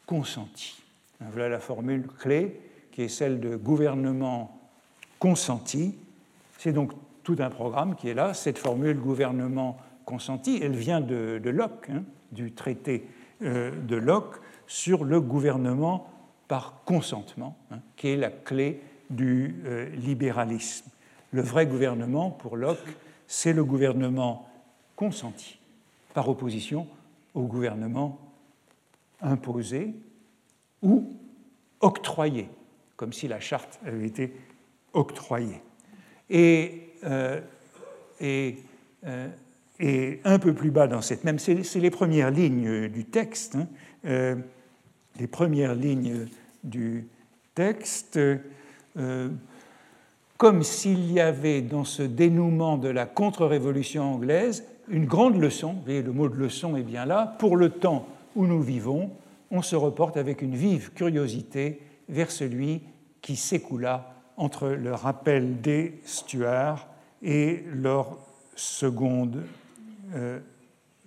[0.06, 0.82] consenti.
[1.20, 2.60] Voilà la formule clé
[2.92, 4.58] qui est celle de gouvernement
[5.18, 5.94] consenti.
[6.58, 6.92] C'est donc
[7.22, 8.34] tout un programme qui est là.
[8.34, 12.02] Cette formule gouvernement consenti, elle vient de, Locke, hein,
[12.32, 13.06] du traité
[13.42, 16.08] euh, de Locke sur le gouvernement
[16.48, 20.90] par consentement, hein, qui est la clé du euh, libéralisme.
[21.32, 22.96] Le vrai gouvernement, pour Locke,
[23.28, 24.49] c'est le gouvernement
[25.00, 25.58] consenti,
[26.12, 26.86] par opposition
[27.32, 28.18] au gouvernement
[29.22, 29.94] imposé
[30.82, 31.16] ou
[31.80, 32.50] octroyé,
[32.96, 34.34] comme si la charte avait été
[34.92, 35.62] octroyée.
[36.28, 37.40] Et, euh,
[38.20, 38.60] et
[40.24, 43.68] un peu plus bas dans cette même, c'est les premières lignes du texte, hein,
[44.04, 44.36] euh,
[45.18, 46.26] les premières lignes
[46.62, 47.06] du
[47.54, 48.20] texte.
[48.98, 49.30] Euh,
[50.36, 56.02] comme s'il y avait dans ce dénouement de la contre-révolution anglaise une grande leçon, le
[56.12, 59.10] mot de leçon est bien là, pour le temps où nous vivons,
[59.50, 62.82] on se reporte avec une vive curiosité vers celui
[63.22, 66.88] qui s'écoula entre le rappel des Stuarts
[67.22, 68.18] et leur
[68.56, 69.44] seconde
[70.14, 70.40] euh,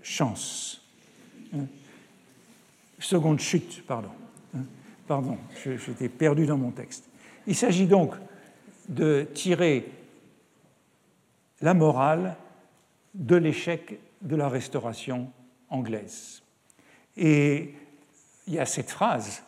[0.01, 0.81] chance.
[1.53, 1.65] Hein?
[2.99, 4.09] Seconde chute, pardon.
[4.55, 4.63] Hein?
[5.07, 7.09] Pardon, j'étais perdu dans mon texte.
[7.47, 8.13] Il s'agit donc
[8.87, 9.89] de tirer
[11.61, 12.37] la morale
[13.13, 15.31] de l'échec de la restauration
[15.69, 16.41] anglaise.
[17.17, 17.75] Et
[18.47, 19.43] il y a cette phrase,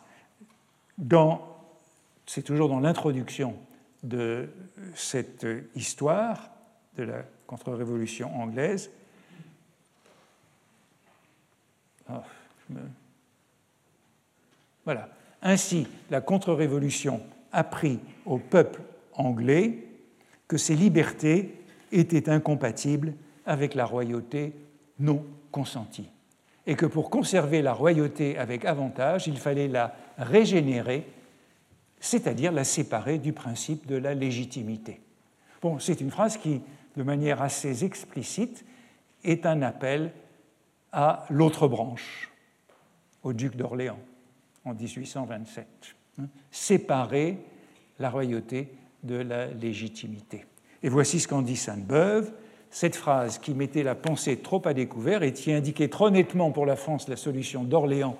[2.26, 3.56] c'est toujours dans l'introduction
[4.02, 4.48] de
[4.94, 6.50] cette histoire
[6.96, 8.90] de la contre-révolution anglaise.
[12.08, 12.22] Ah,
[14.84, 15.08] voilà.
[15.42, 17.20] Ainsi, la contre-révolution
[17.52, 18.80] appris au peuple
[19.14, 19.84] anglais
[20.48, 21.54] que ses libertés
[21.92, 23.14] étaient incompatibles
[23.46, 24.52] avec la royauté
[24.98, 26.10] non consentie,
[26.66, 31.06] et que pour conserver la royauté avec avantage, il fallait la régénérer,
[32.00, 35.00] c'est-à-dire la séparer du principe de la légitimité.
[35.62, 36.60] Bon, c'est une phrase qui,
[36.96, 38.64] de manière assez explicite,
[39.24, 40.12] est un appel
[40.92, 42.30] à l'autre branche,
[43.22, 43.98] au duc d'Orléans,
[44.64, 45.66] en 1827.
[46.18, 47.38] Hein, séparer
[47.98, 48.72] la royauté
[49.02, 50.46] de la légitimité.
[50.82, 52.32] Et voici ce qu'en dit Sainte-Beuve.
[52.70, 56.66] Cette phrase qui mettait la pensée trop à découvert et qui indiquait trop nettement pour
[56.66, 58.16] la France la solution d'Orléans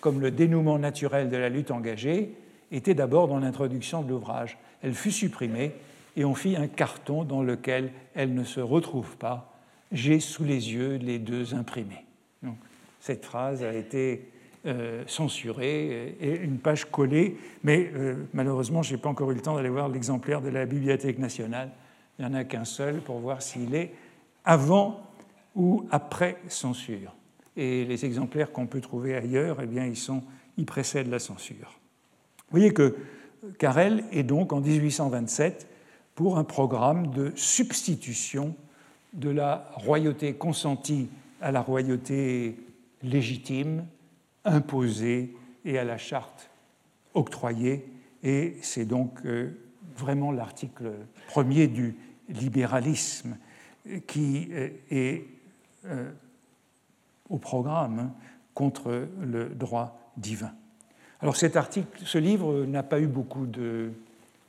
[0.00, 2.34] comme le dénouement naturel de la lutte engagée
[2.72, 4.58] était d'abord dans l'introduction de l'ouvrage.
[4.82, 5.72] Elle fut supprimée
[6.16, 9.52] et on fit un carton dans lequel elle ne se retrouve pas.
[9.92, 12.04] J'ai sous les yeux les deux imprimés.
[13.00, 14.28] Cette phrase a été
[14.66, 19.40] euh, censuré et une page collée, mais euh, malheureusement, je n'ai pas encore eu le
[19.40, 21.70] temps d'aller voir l'exemplaire de la Bibliothèque nationale.
[22.20, 23.94] Il n'y en a qu'un seul pour voir s'il est
[24.44, 25.00] avant
[25.56, 27.14] ou après censure.
[27.56, 30.22] Et les exemplaires qu'on peut trouver ailleurs, eh bien, ils, sont,
[30.58, 31.80] ils précèdent la censure.
[32.36, 32.94] Vous voyez que
[33.58, 35.66] Carrel est donc en 1827
[36.14, 38.54] pour un programme de substitution
[39.14, 41.08] de la royauté consentie
[41.40, 42.58] à la royauté
[43.02, 43.86] légitime,
[44.44, 46.50] imposée et à la charte
[47.14, 47.86] octroyée.
[48.22, 49.58] Et c'est donc euh,
[49.96, 50.92] vraiment l'article
[51.26, 51.96] premier du
[52.30, 53.36] libéralisme
[54.06, 55.24] qui euh, est
[55.86, 56.10] euh,
[57.28, 58.12] au programme hein,
[58.54, 60.52] contre le droit divin.
[61.20, 63.92] Alors cet article, ce livre n'a pas eu beaucoup de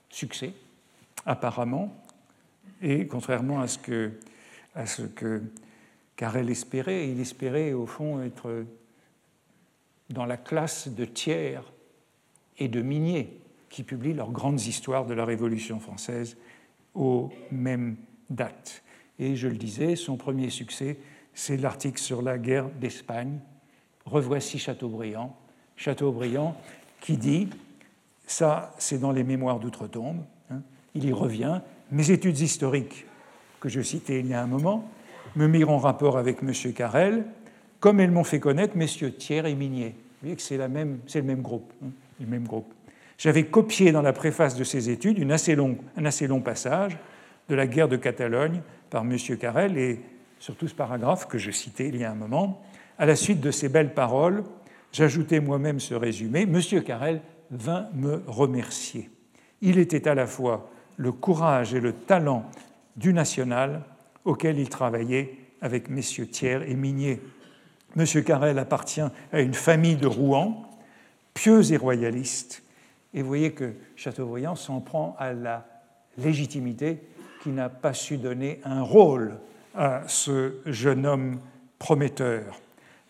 [0.09, 0.53] succès,
[1.25, 1.93] apparemment,
[2.81, 3.77] et contrairement à ce
[5.03, 5.41] que,
[6.15, 8.65] Carrel espérait, il espérait au fond être
[10.09, 11.59] dans la classe de Thiers
[12.57, 16.37] et de Minier, qui publient leurs grandes histoires de la Révolution française
[16.93, 17.95] aux mêmes
[18.29, 18.83] dates.
[19.19, 20.97] Et je le disais, son premier succès,
[21.33, 23.39] c'est l'article sur la guerre d'Espagne.
[24.05, 25.35] Revoici Chateaubriand.
[25.75, 26.55] Chateaubriand
[26.99, 27.49] qui dit,
[28.25, 30.61] ça c'est dans les mémoires d'outre-tombe, hein,
[30.95, 31.61] il y revient,
[31.91, 33.05] mes études historiques
[33.59, 34.89] que je citais il y a un moment
[35.35, 36.53] me mirent en rapport avec M.
[36.73, 37.25] Carrel,
[37.79, 39.89] comme elles m'ont fait connaître messieurs Thiers et Minier.
[39.89, 41.71] Vous voyez que c'est, le même groupe.
[41.83, 41.89] Hein,
[42.19, 42.73] le même groupe.
[43.21, 46.97] J'avais copié dans la préface de ces études un assez long passage
[47.49, 49.15] de la guerre de Catalogne par M.
[49.39, 49.99] Carrel et
[50.39, 52.63] surtout ce paragraphe que je citais il y a un moment.
[52.97, 54.43] À la suite de ces belles paroles,
[54.91, 56.47] j'ajoutais moi-même ce résumé.
[56.51, 56.59] M.
[56.83, 59.11] Carrel vint me remercier.
[59.61, 62.49] Il était à la fois le courage et le talent
[62.95, 63.83] du national
[64.25, 67.21] auquel il travaillait avec messieurs Thiers et Minier.
[67.95, 68.23] M.
[68.23, 68.99] Carrel appartient
[69.31, 70.67] à une famille de Rouen,
[71.35, 72.60] pieux et royaliste,
[73.13, 75.65] et vous voyez que Chateaubriand s'en prend à la
[76.17, 77.01] légitimité
[77.43, 79.37] qui n'a pas su donner un rôle
[79.75, 81.39] à ce jeune homme
[81.79, 82.59] prometteur.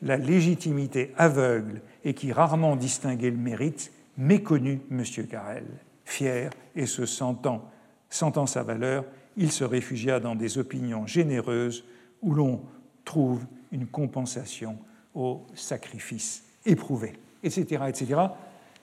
[0.01, 5.03] La légitimité aveugle et qui rarement distinguait le mérite méconnu M.
[5.29, 5.65] Carrel.
[6.05, 7.69] Fier et se sentant,
[8.09, 9.05] sentant sa valeur,
[9.37, 11.85] il se réfugia dans des opinions généreuses
[12.21, 12.61] où l'on
[13.05, 14.77] trouve une compensation
[15.13, 18.21] au sacrifice éprouvé, etc., etc.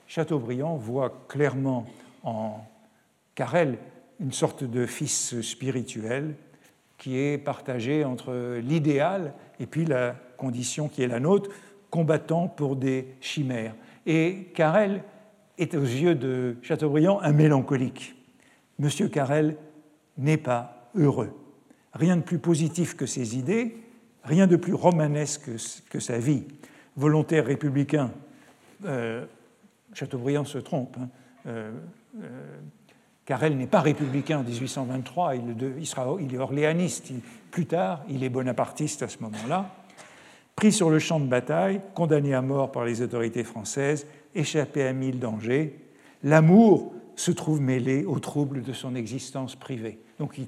[0.08, 1.86] Chateaubriand voit clairement
[2.24, 2.64] en
[3.34, 3.78] Carrel
[4.18, 6.34] une sorte de fils spirituel
[6.96, 11.50] qui est partagé entre l'idéal et puis la condition qui est la nôtre,
[11.90, 13.74] combattant pour des chimères.
[14.06, 15.04] Et Carrel
[15.58, 18.16] est aux yeux de Chateaubriand un mélancolique.
[18.78, 19.56] Monsieur Carrel
[20.16, 21.32] n'est pas heureux.
[21.92, 23.76] Rien de plus positif que ses idées,
[24.24, 25.50] rien de plus romanesque
[25.90, 26.44] que sa vie.
[26.96, 28.10] Volontaire républicain,
[28.84, 29.26] euh,
[29.92, 30.96] Chateaubriand se trompe.
[30.98, 31.08] Hein.
[31.46, 31.72] Euh,
[32.22, 32.58] euh,
[33.24, 37.12] Carrel n'est pas républicain en 1823, il, est orléaniste
[37.50, 39.74] plus tard, il est bonapartiste à ce moment-là.
[40.56, 44.94] Pris sur le champ de bataille, condamné à mort par les autorités françaises, échappé à
[44.94, 45.78] mille dangers,
[46.24, 49.98] l'amour se trouve mêlé aux troubles de son existence privée.
[50.18, 50.40] Donc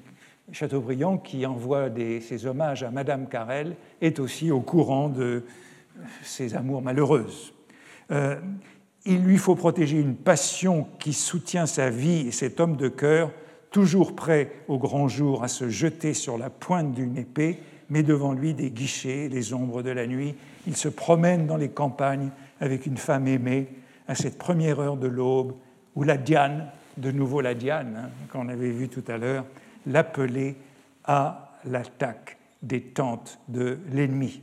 [0.51, 5.43] Chateaubriand, qui envoie ses hommages à Madame Carrel, est aussi au courant de
[6.23, 7.53] ses amours malheureuses.
[8.11, 8.39] Euh,
[9.05, 13.31] il lui faut protéger une passion qui soutient sa vie et cet homme de cœur,
[13.71, 18.33] toujours prêt au grand jour à se jeter sur la pointe d'une épée, mais devant
[18.33, 20.35] lui des guichets, les ombres de la nuit.
[20.67, 22.29] Il se promène dans les campagnes
[22.59, 23.69] avec une femme aimée
[24.07, 25.55] à cette première heure de l'aube
[25.95, 29.45] où la Diane, de nouveau la Diane, hein, qu'on avait vu tout à l'heure,
[29.87, 30.55] l'appelait
[31.05, 34.41] à l'attaque des tentes de l'ennemi.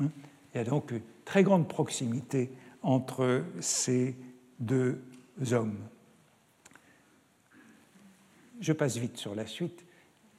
[0.00, 0.08] Il
[0.56, 2.50] y a donc une très grande proximité
[2.82, 4.16] entre ces
[4.58, 5.00] deux
[5.52, 5.78] hommes.
[8.60, 9.84] Je passe vite sur la suite.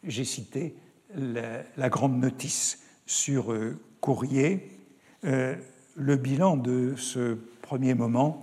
[0.04, 0.76] J'ai cité
[1.16, 4.80] la, grande notice sur euh, Courrier.
[5.26, 5.56] Euh,
[5.96, 8.42] le bilan de ce premier moment,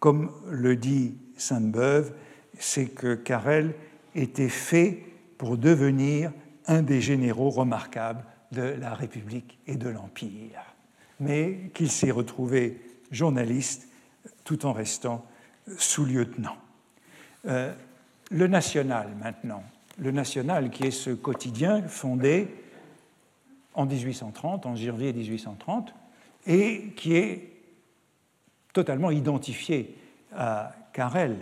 [0.00, 2.12] comme le dit Sainte-Beuve,
[2.58, 3.74] c'est que Carrel
[4.14, 5.02] était fait
[5.36, 6.32] pour devenir
[6.66, 10.74] un des généraux remarquables de la République et de l'Empire,
[11.20, 12.80] mais qu'il s'est retrouvé
[13.10, 13.88] journaliste
[14.44, 15.24] tout en restant
[15.76, 16.56] sous-lieutenant.
[17.46, 17.72] Euh,
[18.30, 19.62] le National maintenant,
[19.98, 22.48] le National qui est ce quotidien fondé
[23.74, 25.94] en 1830, en janvier 1830,
[26.46, 27.52] et qui est
[28.72, 29.96] totalement identifié
[30.34, 31.36] à Carrel.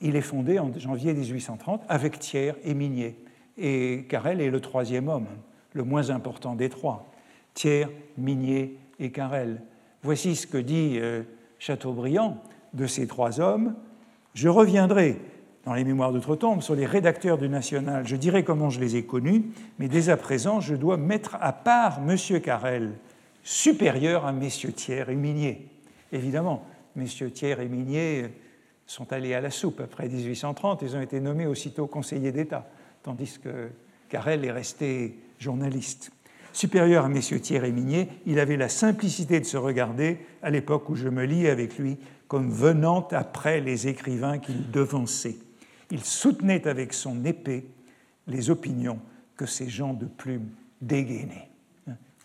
[0.00, 3.16] Il est fondé en janvier 1830 avec Thiers et Minier.
[3.58, 5.26] Et Carrel est le troisième homme,
[5.72, 7.12] le moins important des trois.
[7.54, 7.86] Thiers,
[8.16, 9.60] Minier et Carrel.
[10.02, 11.22] Voici ce que dit euh,
[11.58, 12.42] Chateaubriand
[12.72, 13.74] de ces trois hommes.
[14.34, 15.18] Je reviendrai
[15.64, 18.06] dans les mémoires d'outre-tombe sur les rédacteurs du National.
[18.06, 19.44] Je dirai comment je les ai connus,
[19.78, 22.40] mais dès à présent, je dois mettre à part M.
[22.40, 22.92] Carrel,
[23.42, 25.68] supérieur à messieurs Thiers et Minier.
[26.12, 26.64] Évidemment,
[26.96, 28.28] messieurs Thiers et Minier
[28.86, 32.68] sont allés à la soupe après 1830, ils ont été nommés aussitôt conseillers d'État,
[33.02, 33.68] tandis que
[34.08, 36.10] Carrel est resté journaliste.
[36.52, 40.88] Supérieur à messieurs Thiers et Minier, il avait la simplicité de se regarder, à l'époque
[40.88, 41.98] où je me liais avec lui,
[42.28, 45.36] comme venant après les écrivains qu'il devançait.
[45.90, 47.66] Il soutenait avec son épée
[48.26, 49.00] les opinions
[49.36, 50.48] que ces gens de plume
[50.80, 51.48] dégainaient.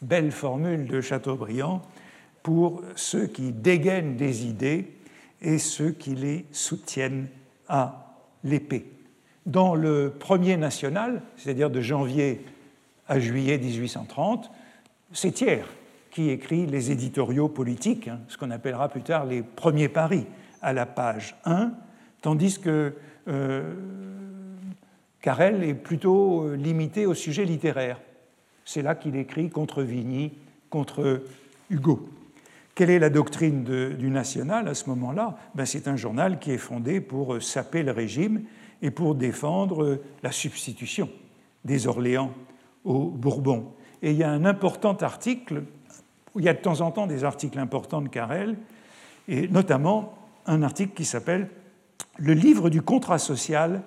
[0.02, 1.82] Belle formule de Chateaubriand
[2.44, 4.92] pour ceux qui dégainent des idées
[5.42, 7.28] et ceux qui les soutiennent
[7.68, 8.86] à l'épée.
[9.46, 12.46] Dans le premier national, c'est-à-dire de janvier
[13.08, 14.52] à juillet 1830,
[15.12, 15.66] c'est Thiers
[16.12, 20.26] qui écrit les éditoriaux politiques, hein, ce qu'on appellera plus tard les premiers paris,
[20.62, 21.74] à la page 1,
[22.22, 22.94] tandis que
[23.28, 23.74] euh,
[25.22, 28.00] Carrel est plutôt euh, limité au sujet littéraire.
[28.64, 30.34] C'est là qu'il écrit contre Vigny,
[30.70, 31.24] contre
[31.70, 32.10] Hugo.
[32.74, 35.38] Quelle est la doctrine du National à ce moment-là?
[35.54, 38.44] Ben, C'est un journal qui est fondé pour euh, saper le régime
[38.82, 41.10] et pour défendre la substitution
[41.64, 42.32] des Orléans
[42.86, 43.74] aux Bourbons.
[44.02, 45.64] Et il y a un important article,
[46.36, 48.56] il y a de temps en temps des articles importants de Carrel,
[49.28, 51.50] et notamment un article qui s'appelle
[52.18, 53.82] Le livre du contrat social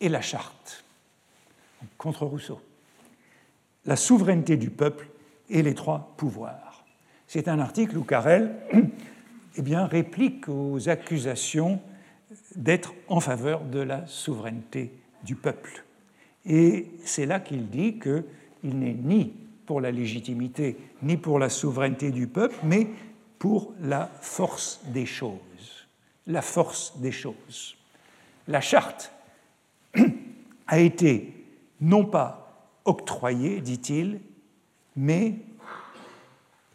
[0.00, 0.84] et la charte,
[1.96, 2.60] contre Rousseau.
[3.86, 5.08] La souveraineté du peuple
[5.48, 6.84] et les trois pouvoirs.
[7.26, 8.56] C'est un article où Carrel
[9.56, 11.80] eh bien, réplique aux accusations
[12.56, 14.92] d'être en faveur de la souveraineté
[15.24, 15.84] du peuple.
[16.48, 19.32] Et c'est là qu'il dit qu'il n'est ni
[19.66, 22.88] pour la légitimité ni pour la souveraineté du peuple, mais
[23.38, 25.38] pour la force des choses.
[26.26, 27.76] La force des choses.
[28.48, 29.12] La charte
[30.66, 31.34] a été
[31.80, 34.20] non pas octroyée, dit-il,
[34.96, 35.34] mais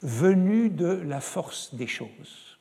[0.02, 2.58] venue de la force des choses.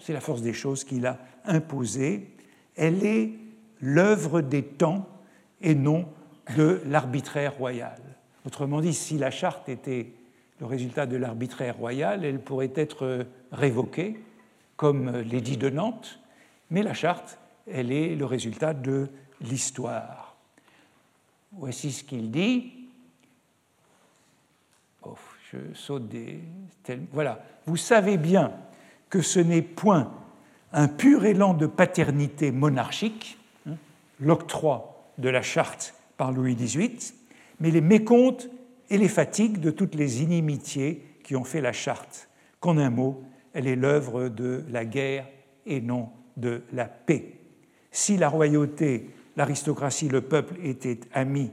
[0.00, 2.28] C'est la force des choses qu'il a imposée.
[2.76, 3.30] Elle est
[3.80, 5.08] l'œuvre des temps
[5.60, 6.08] et non
[6.56, 8.00] de l'arbitraire royal.
[8.46, 10.12] Autrement dit, si la charte était
[10.60, 14.20] le résultat de l'arbitraire royal, elle pourrait être révoquée,
[14.76, 16.20] comme l'édit de Nantes,
[16.70, 17.38] mais la charte,
[17.70, 19.08] elle est le résultat de
[19.40, 20.36] l'histoire.
[21.52, 22.78] Voici ce qu'il dit
[25.52, 26.40] je saute des.
[27.12, 27.42] Voilà.
[27.66, 28.52] Vous savez bien
[29.08, 30.12] que ce n'est point
[30.72, 33.76] un pur élan de paternité monarchique, hein,
[34.20, 37.14] l'octroi de la charte par Louis XVIII,
[37.60, 38.50] mais les mécomptes
[38.90, 42.28] et les fatigues de toutes les inimitiés qui ont fait la charte,
[42.60, 43.22] qu'en un mot,
[43.54, 45.26] elle est l'œuvre de la guerre
[45.64, 47.34] et non de la paix.
[47.90, 51.50] Si la royauté l'aristocratie, le peuple étaient amis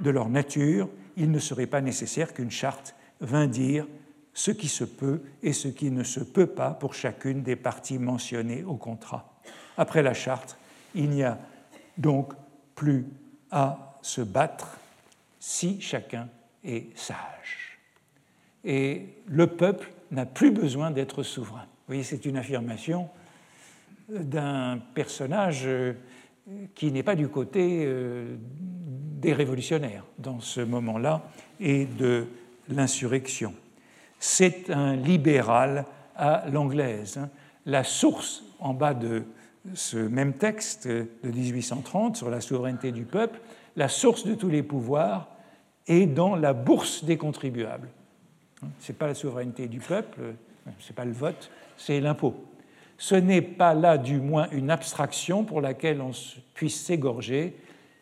[0.00, 3.86] de leur nature, il ne serait pas nécessaire qu'une charte vînt dire
[4.32, 7.98] ce qui se peut et ce qui ne se peut pas pour chacune des parties
[7.98, 9.34] mentionnées au contrat.
[9.76, 10.56] Après la charte,
[10.94, 11.38] il n'y a
[11.96, 12.32] donc
[12.76, 13.06] plus
[13.50, 14.78] à se battre
[15.40, 16.28] si chacun
[16.64, 17.78] est sage.
[18.64, 21.62] Et le peuple n'a plus besoin d'être souverain.
[21.62, 23.08] Vous voyez, c'est une affirmation
[24.08, 25.92] d'un personnage euh,
[26.74, 31.22] qui n'est pas du côté euh, des révolutionnaires dans ce moment-là
[31.60, 32.26] et de
[32.68, 33.54] l'insurrection.
[34.18, 35.84] C'est un libéral
[36.16, 37.18] à l'anglaise.
[37.18, 37.28] Hein.
[37.66, 39.24] La source en bas de
[39.74, 43.40] ce même texte de 1830 sur la souveraineté du peuple,
[43.78, 45.28] la source de tous les pouvoirs
[45.86, 47.88] est dans la bourse des contribuables.
[48.80, 50.34] Ce n'est pas la souveraineté du peuple,
[50.80, 52.34] ce n'est pas le vote, c'est l'impôt.
[52.98, 56.10] Ce n'est pas là du moins une abstraction pour laquelle on
[56.54, 57.56] puisse s'égorger,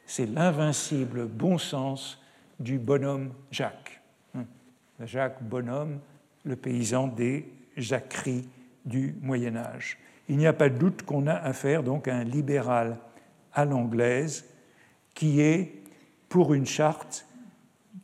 [0.07, 2.23] c'est l'invincible bon sens
[2.59, 4.01] du bonhomme Jacques.
[5.05, 5.99] Jacques Bonhomme,
[6.47, 8.49] le paysan des jacqueries
[8.87, 9.99] du Moyen Âge.
[10.31, 12.97] Il n'y a pas de doute qu'on a affaire donc à un libéral
[13.53, 14.47] à l'anglaise
[15.17, 15.73] qui est
[16.29, 17.27] pour une charte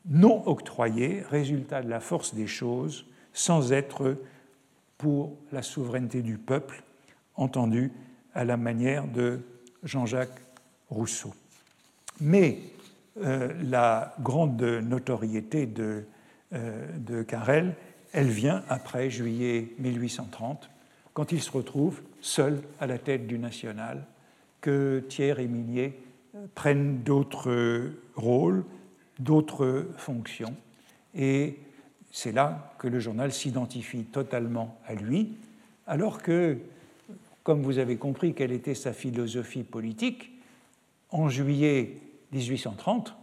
[0.08, 4.16] non octroyée, résultat de la force des choses, sans être
[4.98, 6.82] pour la souveraineté du peuple,
[7.36, 7.92] entendu
[8.34, 9.40] à la manière de
[9.84, 10.40] Jean-Jacques
[10.88, 11.34] Rousseau.
[12.20, 12.60] Mais
[13.22, 16.04] euh, la grande notoriété de,
[16.54, 17.74] euh, de Carrel,
[18.12, 20.70] elle vient après juillet 1830,
[21.12, 24.06] quand il se retrouve seul à la tête du national,
[24.62, 25.98] que Thiers et Minier
[26.54, 28.64] prennent d'autres rôles,
[29.18, 30.54] d'autres fonctions.
[31.14, 31.58] Et
[32.10, 35.36] c'est là que le journal s'identifie totalement à lui,
[35.86, 36.58] alors que,
[37.42, 40.30] comme vous avez compris quelle était sa philosophie politique,
[41.10, 41.98] en juillet
[42.32, 43.14] 1830,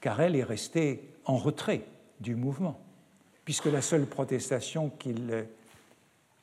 [0.00, 1.82] Carrel est resté en retrait
[2.20, 2.80] du mouvement,
[3.44, 5.46] puisque la seule protestation qu'il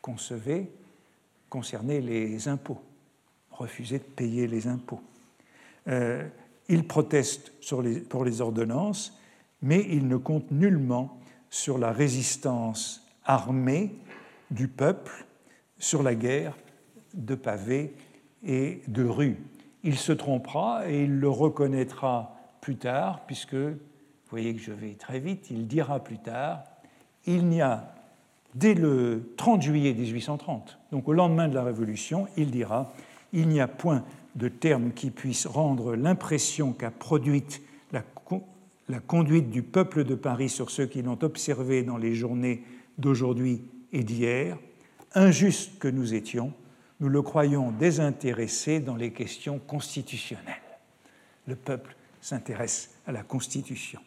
[0.02, 0.70] concevait
[1.50, 2.82] concernait les impôts,
[3.52, 5.02] refusait de payer les impôts.
[5.88, 6.28] Euh,
[6.70, 7.54] il proteste
[8.10, 9.18] pour les ordonnances,
[9.62, 11.18] mais il ne compte nullement
[11.50, 13.96] sur la résistance armée
[14.52, 15.26] du peuple,
[15.78, 16.58] sur la guerre
[17.14, 17.94] de pavés
[18.46, 19.38] et de rues.
[19.84, 23.78] Il se trompera et il le reconnaîtra plus tard, puisque, vous
[24.30, 26.64] voyez que je vais très vite, il dira plus tard,
[27.26, 27.96] il n'y a,
[28.56, 32.94] dès le 30 juillet 1830, donc au lendemain de la Révolution, il dira,
[33.34, 34.04] il n'y a point
[34.38, 37.62] de terme qui puisse rendre l'impression qu'a produite
[37.92, 38.04] la,
[38.88, 42.64] la, conduite du peuple de Paris sur ceux qui l'ont observé dans les journées
[42.98, 43.62] d'aujourd'hui
[43.92, 44.58] et d'hier,
[45.16, 46.54] injuste que nous étions,
[47.00, 50.56] nous le croyons désintéressé dans les questions constitutionnelles.
[51.48, 54.02] Le peuple s'intéresse à la Constitution.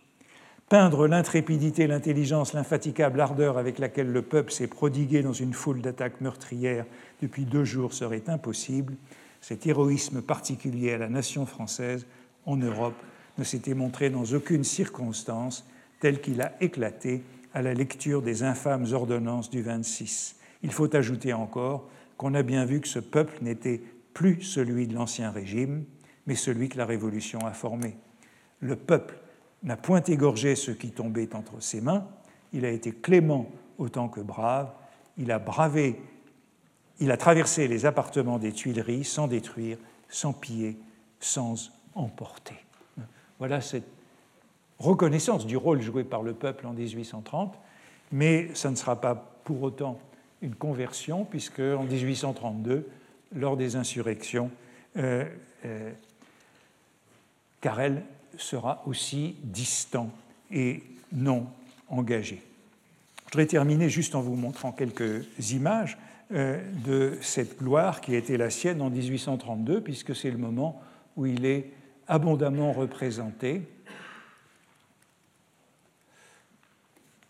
[0.68, 6.20] Peindre l'intrépidité, l'intelligence, l'infatigable ardeur avec laquelle le peuple s'est prodigué dans une foule d'attaques
[6.20, 6.86] meurtrières
[7.20, 8.94] depuis deux jours serait impossible,
[9.40, 12.06] cet héroïsme particulier à la nation française
[12.46, 12.94] en Europe
[13.38, 15.66] ne s'était montré dans aucune circonstance
[16.00, 17.22] tel qu'il a éclaté
[17.54, 20.36] à la lecture des infâmes ordonnances du 26.
[20.62, 23.80] Il faut ajouter encore qu'on a bien vu que ce peuple n'était
[24.12, 25.84] plus celui de l'Ancien Régime,
[26.26, 27.96] mais celui que la Révolution a formé.
[28.60, 29.18] Le peuple
[29.62, 32.06] n'a point égorgé ceux qui tombaient entre ses mains,
[32.52, 34.70] il a été clément autant que brave,
[35.16, 36.00] il a bravé
[37.00, 39.78] il a traversé les appartements des Tuileries sans détruire,
[40.08, 40.76] sans piller,
[41.18, 42.54] sans emporter.
[43.38, 43.88] Voilà cette
[44.78, 47.58] reconnaissance du rôle joué par le peuple en 1830,
[48.12, 49.98] mais ça ne sera pas pour autant
[50.42, 52.88] une conversion, puisque en 1832,
[53.34, 54.50] lors des insurrections,
[54.96, 55.24] euh,
[55.64, 55.92] euh,
[57.60, 58.02] Carrel
[58.36, 60.10] sera aussi distant
[60.50, 60.82] et
[61.12, 61.46] non
[61.88, 62.42] engagé.
[63.26, 65.98] Je voudrais terminer juste en vous montrant quelques images.
[66.32, 70.80] Euh, de cette gloire qui été la sienne en 1832, puisque c'est le moment
[71.16, 71.72] où il est
[72.06, 73.62] abondamment représenté.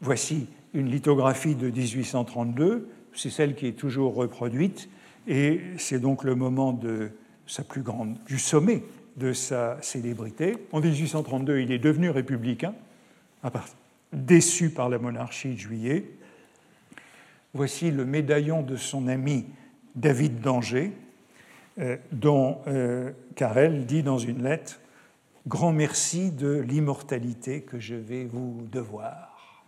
[0.02, 4.90] Voici une lithographie de 1832, c'est celle qui est toujours reproduite,
[5.26, 8.82] et c'est donc le moment du sommet
[9.16, 10.58] de sa célébrité.
[10.72, 12.74] En 1832, il est devenu républicain,
[14.12, 16.04] déçu par la monarchie de juillet,
[17.54, 19.46] Voici le médaillon de son ami
[19.94, 20.92] David d'Angers,
[21.78, 24.80] euh, dont euh, Carrel dit dans une lettre
[25.46, 29.64] Grand merci de l'immortalité que je vais vous devoir.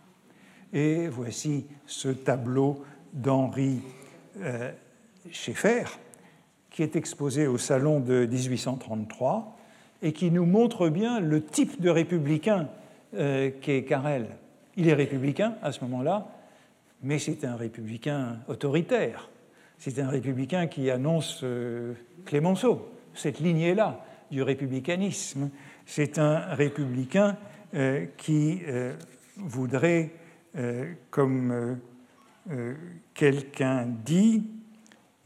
[0.71, 3.81] Et voici ce tableau d'Henri
[4.41, 4.71] euh,
[5.31, 5.85] Schaeffer,
[6.69, 9.57] qui est exposé au Salon de 1833
[10.01, 12.69] et qui nous montre bien le type de républicain
[13.15, 14.27] euh, qu'est Carrel.
[14.75, 16.27] Il est républicain à ce moment-là,
[17.03, 19.29] mais c'est un républicain autoritaire.
[19.77, 21.93] C'est un républicain qui annonce euh,
[22.25, 25.49] Clémenceau, cette lignée-là du républicanisme.
[25.85, 27.37] C'est un républicain
[27.73, 28.61] euh, qui
[29.35, 30.11] voudrait,
[31.09, 31.79] comme
[33.15, 34.43] quelqu'un dit,